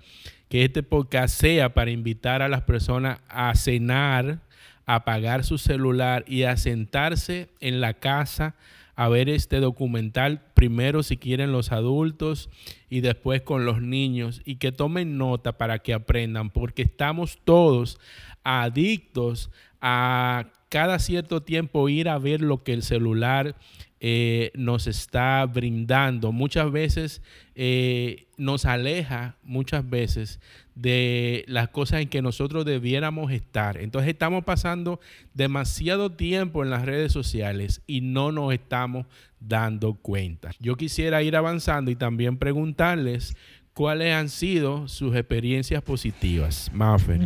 [0.48, 4.40] que este podcast sea para invitar a las personas a cenar,
[4.84, 8.54] a apagar su celular y a sentarse en la casa
[8.96, 12.48] a ver este documental, primero si quieren los adultos
[12.88, 18.00] y después con los niños, y que tomen nota para que aprendan, porque estamos todos
[18.42, 23.54] adictos a cada cierto tiempo ir a ver lo que el celular
[24.00, 26.32] eh, nos está brindando.
[26.32, 27.22] Muchas veces
[27.54, 30.40] eh, nos aleja, muchas veces,
[30.76, 33.78] de las cosas en que nosotros debiéramos estar.
[33.78, 35.00] Entonces estamos pasando
[35.34, 39.06] demasiado tiempo en las redes sociales y no nos estamos
[39.40, 40.50] dando cuenta.
[40.60, 43.34] Yo quisiera ir avanzando y también preguntarles
[43.76, 46.70] ¿Cuáles han sido sus experiencias positivas?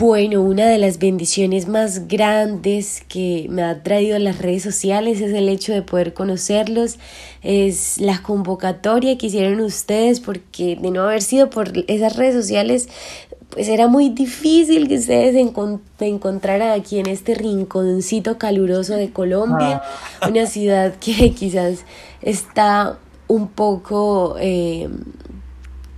[0.00, 5.32] Bueno, una de las bendiciones más grandes que me ha traído las redes sociales es
[5.32, 6.98] el hecho de poder conocerlos,
[7.44, 12.88] es la convocatoria que hicieron ustedes, porque de no haber sido por esas redes sociales,
[13.50, 19.82] pues era muy difícil que ustedes se encontraran aquí en este rinconcito caluroso de Colombia,
[20.20, 20.28] ah.
[20.28, 21.84] una ciudad que quizás
[22.22, 22.98] está
[23.28, 24.36] un poco...
[24.40, 24.88] Eh,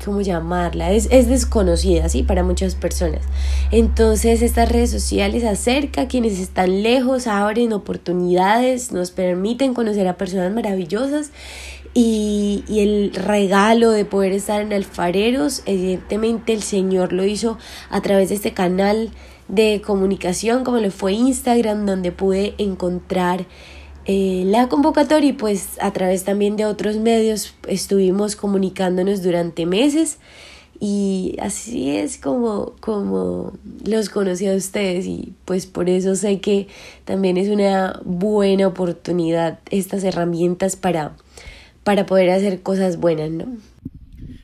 [0.04, 0.90] ¿cómo llamarla?
[0.90, 2.24] Es, es, desconocida, ¿sí?
[2.24, 3.22] Para muchas personas.
[3.70, 10.16] Entonces, estas redes sociales acerca a quienes están lejos, abren oportunidades, nos permiten conocer a
[10.16, 11.30] personas maravillosas
[11.94, 17.58] y, y, el regalo de poder estar en alfareros, evidentemente el Señor lo hizo
[17.90, 19.10] a través de este canal
[19.48, 23.46] de comunicación como lo fue Instagram, donde pude encontrar
[24.04, 30.18] eh, la convocatoria y pues a través también de otros medios estuvimos comunicándonos durante meses.
[30.80, 33.52] Y así es como, como
[33.84, 36.66] los conocí a ustedes y pues por eso sé que
[37.04, 41.14] también es una buena oportunidad estas herramientas para,
[41.84, 43.46] para poder hacer cosas buenas, ¿no?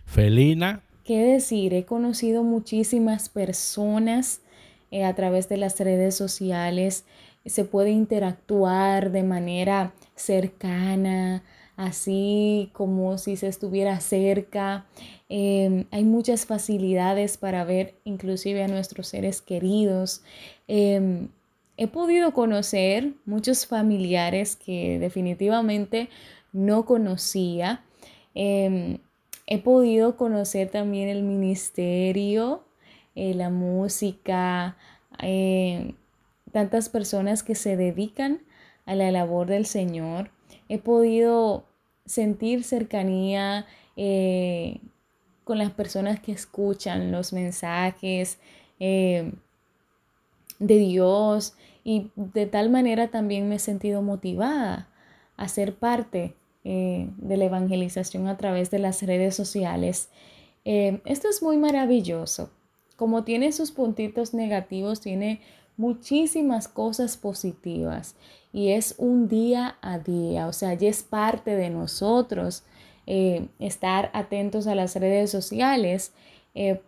[0.05, 0.83] Felina.
[1.05, 1.75] ¿Qué decir?
[1.75, 4.41] He conocido muchísimas personas
[4.91, 7.05] eh, a través de las redes sociales
[7.49, 11.43] se puede interactuar de manera cercana,
[11.77, 14.87] así como si se estuviera cerca.
[15.29, 20.23] Em, hay muchas facilidades para ver inclusive a nuestros seres queridos.
[20.67, 21.29] Em,
[21.77, 26.09] he podido conocer muchos familiares que definitivamente
[26.53, 27.85] no conocía.
[28.35, 28.99] Em,
[29.47, 32.65] he podido conocer también el ministerio,
[33.15, 34.77] eh, la música,
[36.53, 38.41] tantas personas que se dedican
[38.87, 40.31] a la labor del Señor.
[40.69, 41.65] He podido
[42.07, 44.81] sentir cercanía eh,
[45.45, 48.39] con las personas que escuchan los mensajes
[48.81, 49.33] eh,
[50.59, 54.89] de Dios y de tal manera también me he sentido motivada
[55.37, 56.35] a ser parte
[56.65, 60.09] eh, de la evangelización a través de las redes sociales.
[60.65, 62.51] esto es muy maravilloso.
[62.97, 65.41] Como tiene sus puntitos negativos, tiene
[65.77, 68.17] muchísimas cosas positivas
[68.53, 72.65] y es un día a día, o sea, ya es parte de nosotros
[73.07, 76.13] eh, estar atentos a las redes sociales.
[76.55, 76.83] Eh,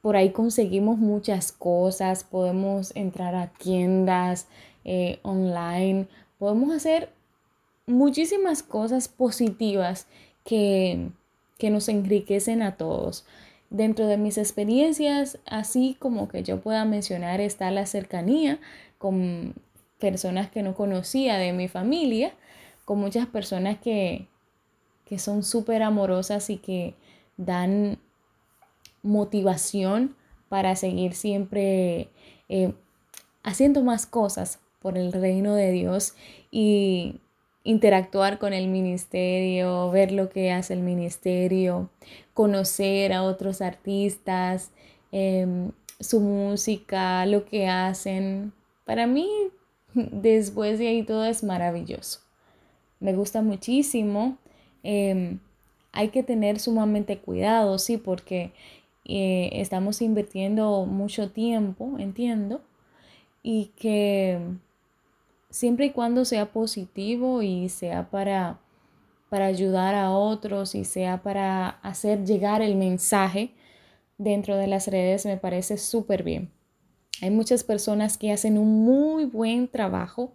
[0.00, 4.46] por ahí conseguimos muchas cosas, podemos entrar a tiendas
[4.84, 6.06] eh, online,
[6.38, 7.10] podemos hacer
[7.86, 10.06] muchísimas cosas positivas
[10.44, 11.10] que,
[11.58, 13.24] que nos enriquecen a todos.
[13.70, 18.60] Dentro de mis experiencias, así como que yo pueda mencionar, está la cercanía
[18.98, 19.54] con
[19.98, 22.34] personas que no conocía de mi familia,
[22.84, 24.28] con muchas personas que,
[25.04, 26.94] que son súper amorosas y que
[27.36, 27.98] dan
[29.02, 30.16] motivación
[30.48, 32.08] para seguir siempre
[32.48, 32.74] eh,
[33.42, 36.14] haciendo más cosas por el reino de Dios
[36.50, 37.20] y
[37.64, 41.90] interactuar con el ministerio, ver lo que hace el ministerio,
[42.34, 44.70] conocer a otros artistas,
[45.10, 48.52] em, su música, lo que hacen.
[48.84, 49.28] Para mí,
[49.94, 52.20] después de ahí todo es maravilloso.
[53.00, 54.38] Me gusta muchísimo.
[54.82, 55.38] Em,
[55.92, 58.52] hay que tener sumamente cuidado, sí, porque
[59.06, 62.62] eh, estamos invirtiendo mucho tiempo, entiendo,
[63.42, 64.38] y que
[65.54, 68.58] siempre y cuando sea positivo y sea para,
[69.30, 73.54] para ayudar a otros y sea para hacer llegar el mensaje
[74.18, 76.50] dentro de las redes, me parece súper bien.
[77.22, 80.34] Hay muchas personas que hacen un muy buen trabajo.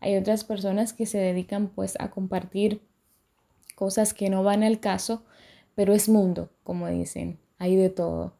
[0.00, 2.82] Hay otras personas que se dedican pues a compartir
[3.76, 5.22] cosas que no van al caso,
[5.76, 8.34] pero es mundo, como dicen, hay de todo.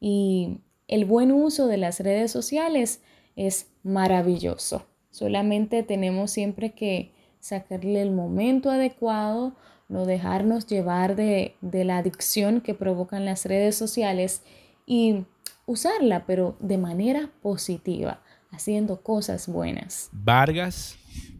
[0.00, 0.58] Y
[0.88, 3.00] el buen uso de las redes sociales
[3.36, 4.84] es maravilloso.
[5.10, 9.56] Solamente tenemos siempre que sacarle el momento adecuado,
[9.88, 14.42] no dejarnos llevar de, la adicción que provocan las redes sociales
[14.86, 15.24] y
[15.66, 20.10] usarla, pero de manera positiva, haciendo cosas buenas.
[20.12, 20.98] Vargas.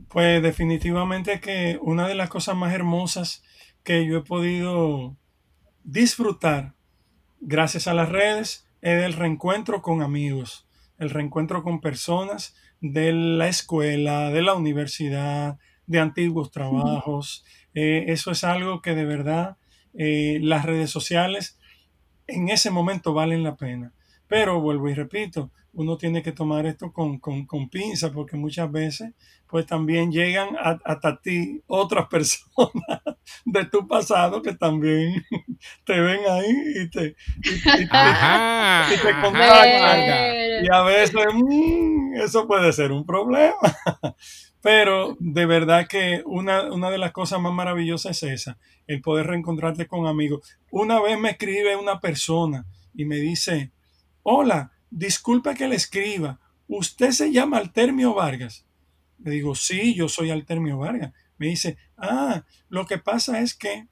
[0.08, 3.42] Pues definitivamente que una de las cosas más hermosas
[3.82, 5.16] que yo he podido
[5.84, 6.74] disfrutar
[7.40, 10.66] gracias a las redes es el reencuentro con amigos,
[10.98, 17.44] el reencuentro con personas de la escuela, de la universidad, de antiguos trabajos.
[17.74, 19.56] Eh, eso es algo que de verdad
[19.94, 21.58] eh, las redes sociales
[22.26, 23.92] en ese momento valen la pena.
[24.28, 29.12] Pero vuelvo y repito, uno tiene que tomar esto con, con, pinza porque muchas veces
[29.46, 33.00] pues también llegan hasta ti otras personas
[33.44, 35.24] de tu pasado que también
[35.86, 36.52] te ven ahí
[36.82, 37.14] y te,
[37.44, 37.88] y, te,
[39.22, 40.64] contactan.
[40.64, 43.54] Y a veces mm, eso puede ser un problema.
[44.60, 48.58] Pero de verdad que una, una de las cosas más maravillosas es esa,
[48.88, 50.58] el poder reencontrarte con amigos.
[50.72, 53.70] Una vez me escribe una persona y me dice,
[54.24, 58.66] hola, disculpa que le escriba, ¿usted se llama Altermio Vargas?
[59.18, 61.12] Le digo, sí, yo soy Altermio Vargas.
[61.38, 63.88] Me dice, ah, lo que pasa es que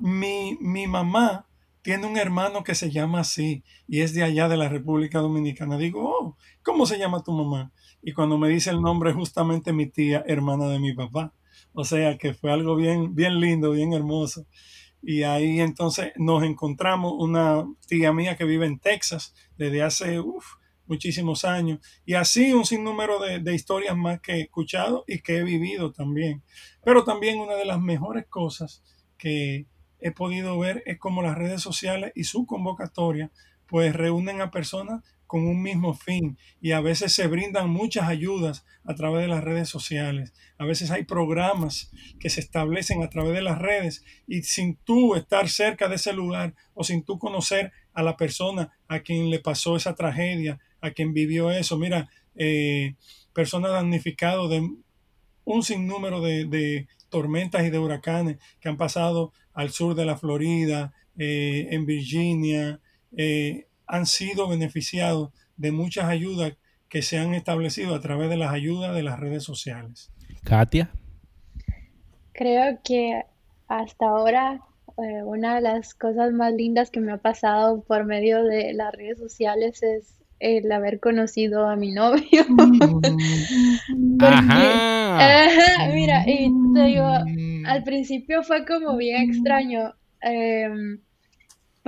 [0.00, 1.46] mi, mi mamá
[1.82, 5.78] tiene un hermano que se llama así y es de allá de la República Dominicana.
[5.78, 7.72] Digo, oh, ¿cómo se llama tu mamá?
[8.02, 11.32] Y cuando me dice el nombre, justamente mi tía, hermana de mi papá.
[11.72, 14.46] O sea que fue algo bien, bien lindo, bien hermoso.
[15.02, 20.22] Y ahí entonces nos encontramos una tía mía que vive en Texas desde hace
[20.86, 21.80] muchísimos años.
[22.04, 25.92] Y así un sinnúmero de, de historias más que he escuchado y que he vivido
[25.92, 26.42] también.
[26.84, 28.82] Pero también una de las mejores cosas
[29.16, 29.66] que
[30.00, 33.30] he podido ver es cómo las redes sociales y su convocatoria
[33.66, 38.64] pues reúnen a personas con un mismo fin y a veces se brindan muchas ayudas
[38.84, 40.32] a través de las redes sociales.
[40.56, 45.14] A veces hay programas que se establecen a través de las redes y sin tú
[45.14, 49.38] estar cerca de ese lugar o sin tú conocer a la persona a quien le
[49.38, 51.78] pasó esa tragedia, a quien vivió eso.
[51.78, 52.94] Mira, eh,
[53.34, 54.66] personas damnificadas de
[55.44, 60.94] un sinnúmero de, tormentas y de huracanes que han pasado al sur de la Florida,
[61.18, 62.80] eh, en Virginia,
[63.16, 66.54] eh, han sido beneficiados de muchas ayudas
[66.88, 70.10] que se han establecido a través de las ayudas de las redes sociales.
[70.44, 70.90] Katia.
[72.32, 73.24] Creo que
[73.66, 74.62] hasta ahora
[74.98, 78.92] eh, una de las cosas más lindas que me ha pasado por medio de las
[78.94, 82.44] redes sociales es el haber conocido a mi novio.
[85.92, 87.06] mira, y te digo,
[87.66, 89.94] al principio fue como bien extraño.
[90.20, 91.00] Em,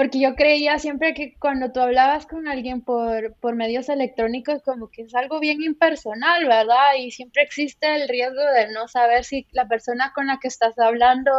[0.01, 4.89] porque yo creía siempre que cuando tú hablabas con alguien por, por medios electrónicos, como
[4.89, 6.95] que es algo bien impersonal, ¿verdad?
[6.99, 10.79] Y siempre existe el riesgo de no saber si la persona con la que estás
[10.79, 11.31] hablando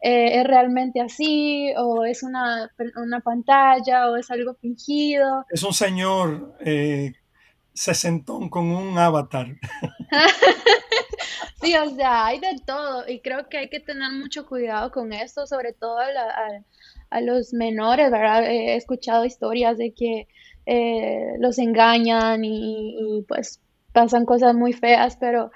[0.00, 5.44] eh, es realmente así, o es una, una, pantalla, o es algo fingido.
[5.50, 7.12] Es un señor eh,
[7.72, 9.48] sesentón con un avatar.
[11.60, 15.12] sí, o sea, hay de todo, y creo que hay que tener mucho cuidado con
[15.12, 16.62] esto, sobre todo al a
[17.20, 18.44] los menores, ¿verdad?
[18.44, 20.28] He escuchado historias de que
[20.66, 23.60] eh, los engañan y, pues
[23.92, 25.50] pasan cosas muy feas, pero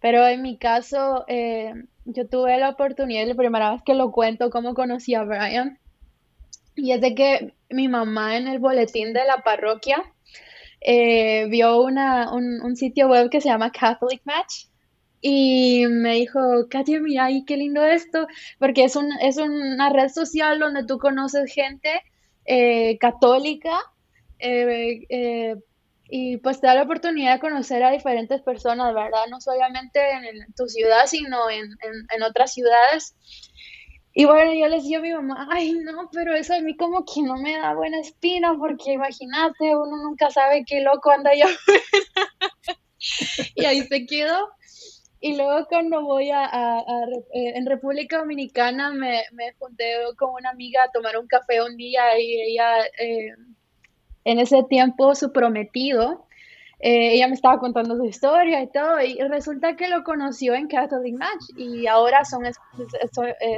[0.00, 1.74] Pero en mi caso, eh,
[2.06, 5.78] yo tuve la oportunidad, la primera vez que lo cuento, cómo conocí a Brian.
[6.74, 10.02] Y es de que mi mamá en el boletín de la parroquia
[10.80, 14.69] eh, vio una, un, sitio web que se llama Catholic Match
[15.20, 18.26] y me dijo, Katia, mira, ay, qué lindo esto,
[18.58, 22.02] porque es, un, es una red social donde tú conoces gente
[22.46, 23.78] eh, católica
[24.38, 25.56] eh,
[26.08, 29.26] y pues te da la oportunidad de conocer a diferentes personas, ¿verdad?
[29.30, 33.14] No solamente en, tu ciudad, sino en, en otras ciudades.
[34.12, 37.04] Y bueno, yo les decía a mi mamá, ay, no, pero eso a mí como
[37.04, 41.46] que no me da buena espina, porque imagínate, uno nunca sabe qué loco anda allá
[43.54, 44.48] y ahí se quedó.
[45.20, 49.84] Y luego cuando voy a, eh, en República Dominicana me, me, junté
[50.16, 53.34] con una amiga a tomar un café un día y ella eh,
[54.24, 56.26] en ese tiempo su prometido
[56.82, 60.66] eh, ella me estaba contando su historia y todo, y resulta que lo conoció en
[60.66, 62.52] Catholic Match y ahora son, eh,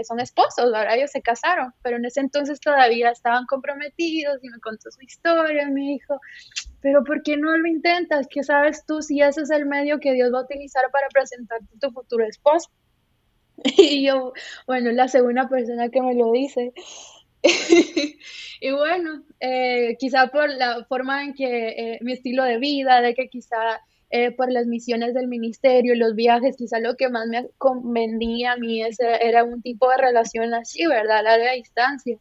[0.04, 4.58] son, esposos, ahora ellos se casaron, pero en ese entonces todavía estaban comprometidos y me
[4.58, 6.18] contó su historia y me dijo,
[6.80, 8.26] pero ¿por qué no lo intentas?
[8.28, 11.66] ¿Qué sabes tú si ese es el medio que Dios va a utilizar para presentarte
[11.76, 12.70] a tu futuro esposo?
[13.78, 14.32] Y yo,
[14.66, 16.72] bueno, la segunda persona que me lo dice.
[18.60, 23.14] y bueno, eh, quizá por la forma en que eh, mi estilo de vida, de
[23.14, 23.80] que quizá
[24.10, 28.56] eh, por las misiones del ministerio, los viajes, quizá lo que más me convenía a
[28.56, 28.82] mí
[29.20, 31.18] era un tipo de relación así, ¿verdad?
[31.18, 32.18] A larga distancia.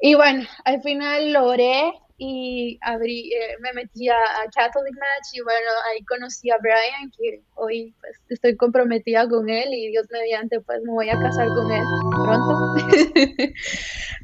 [0.00, 4.14] Y bueno, al final logré y abrí, eh, me metí a,
[4.54, 9.72] Catholic Match y bueno, ahí conocí a Brian, que hoy pues estoy comprometida con él
[9.72, 12.74] y Dios mediante pues me voy a casar con él pronto.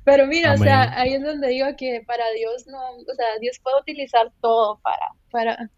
[0.05, 3.59] Pero mira, o sea, ahí es donde digo que para Dios no, o sea, Dios
[3.62, 5.70] puede utilizar todo para, para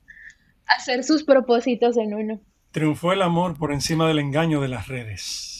[0.66, 2.40] hacer sus propósitos en uno.
[2.72, 5.51] Triunfó el amor por encima del engaño de las redes.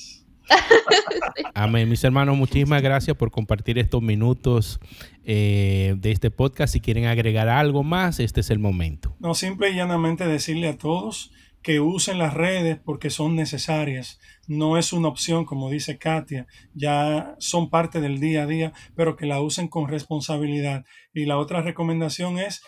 [1.55, 1.89] Amén.
[1.89, 4.81] Mis hermanos, muchísimas gracias por compartir estos minutos
[5.25, 6.73] eh, de este podcast.
[6.73, 9.17] Si quieren agregar algo más, este es el momento.
[9.21, 11.33] No, simple y llanamente decirle a todos
[11.63, 14.19] que usen las redes porque son necesarias.
[14.49, 19.17] No es una opción, como dice Katia, ya son parte del día a día, pero
[19.17, 20.85] que la usen con responsabilidad.
[21.13, 22.63] Y la otra recomendación es,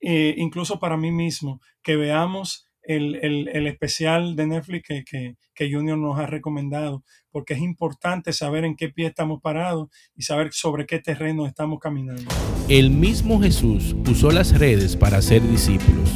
[0.00, 6.18] eh, incluso para mí mismo, que veamos el, especial de Netflix que, que, Junior nos
[6.18, 10.98] ha recomendado, porque es importante saber en qué pie estamos parados y saber sobre qué
[10.98, 12.22] terreno estamos caminando.
[12.68, 16.10] El mismo Jesús usó las redes para ser discípulos.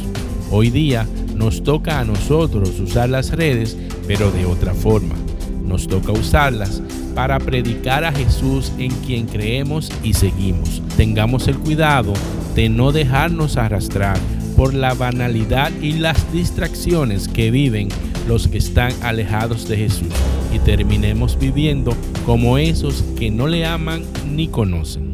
[0.49, 5.15] Hoy día nos toca a nosotros usar las redes, pero de otra forma.
[5.63, 6.81] Nos toca usarlas
[7.15, 10.81] para predicar a Jesús en quien creemos y seguimos.
[10.97, 12.13] Tengamos el cuidado
[12.55, 14.17] de no dejarnos arrastrar
[14.55, 17.89] por la banalidad y las distracciones que viven
[18.27, 20.13] los que están alejados de Jesús
[20.53, 21.95] y terminemos viviendo
[22.25, 25.12] como esos que no le aman ni conocen.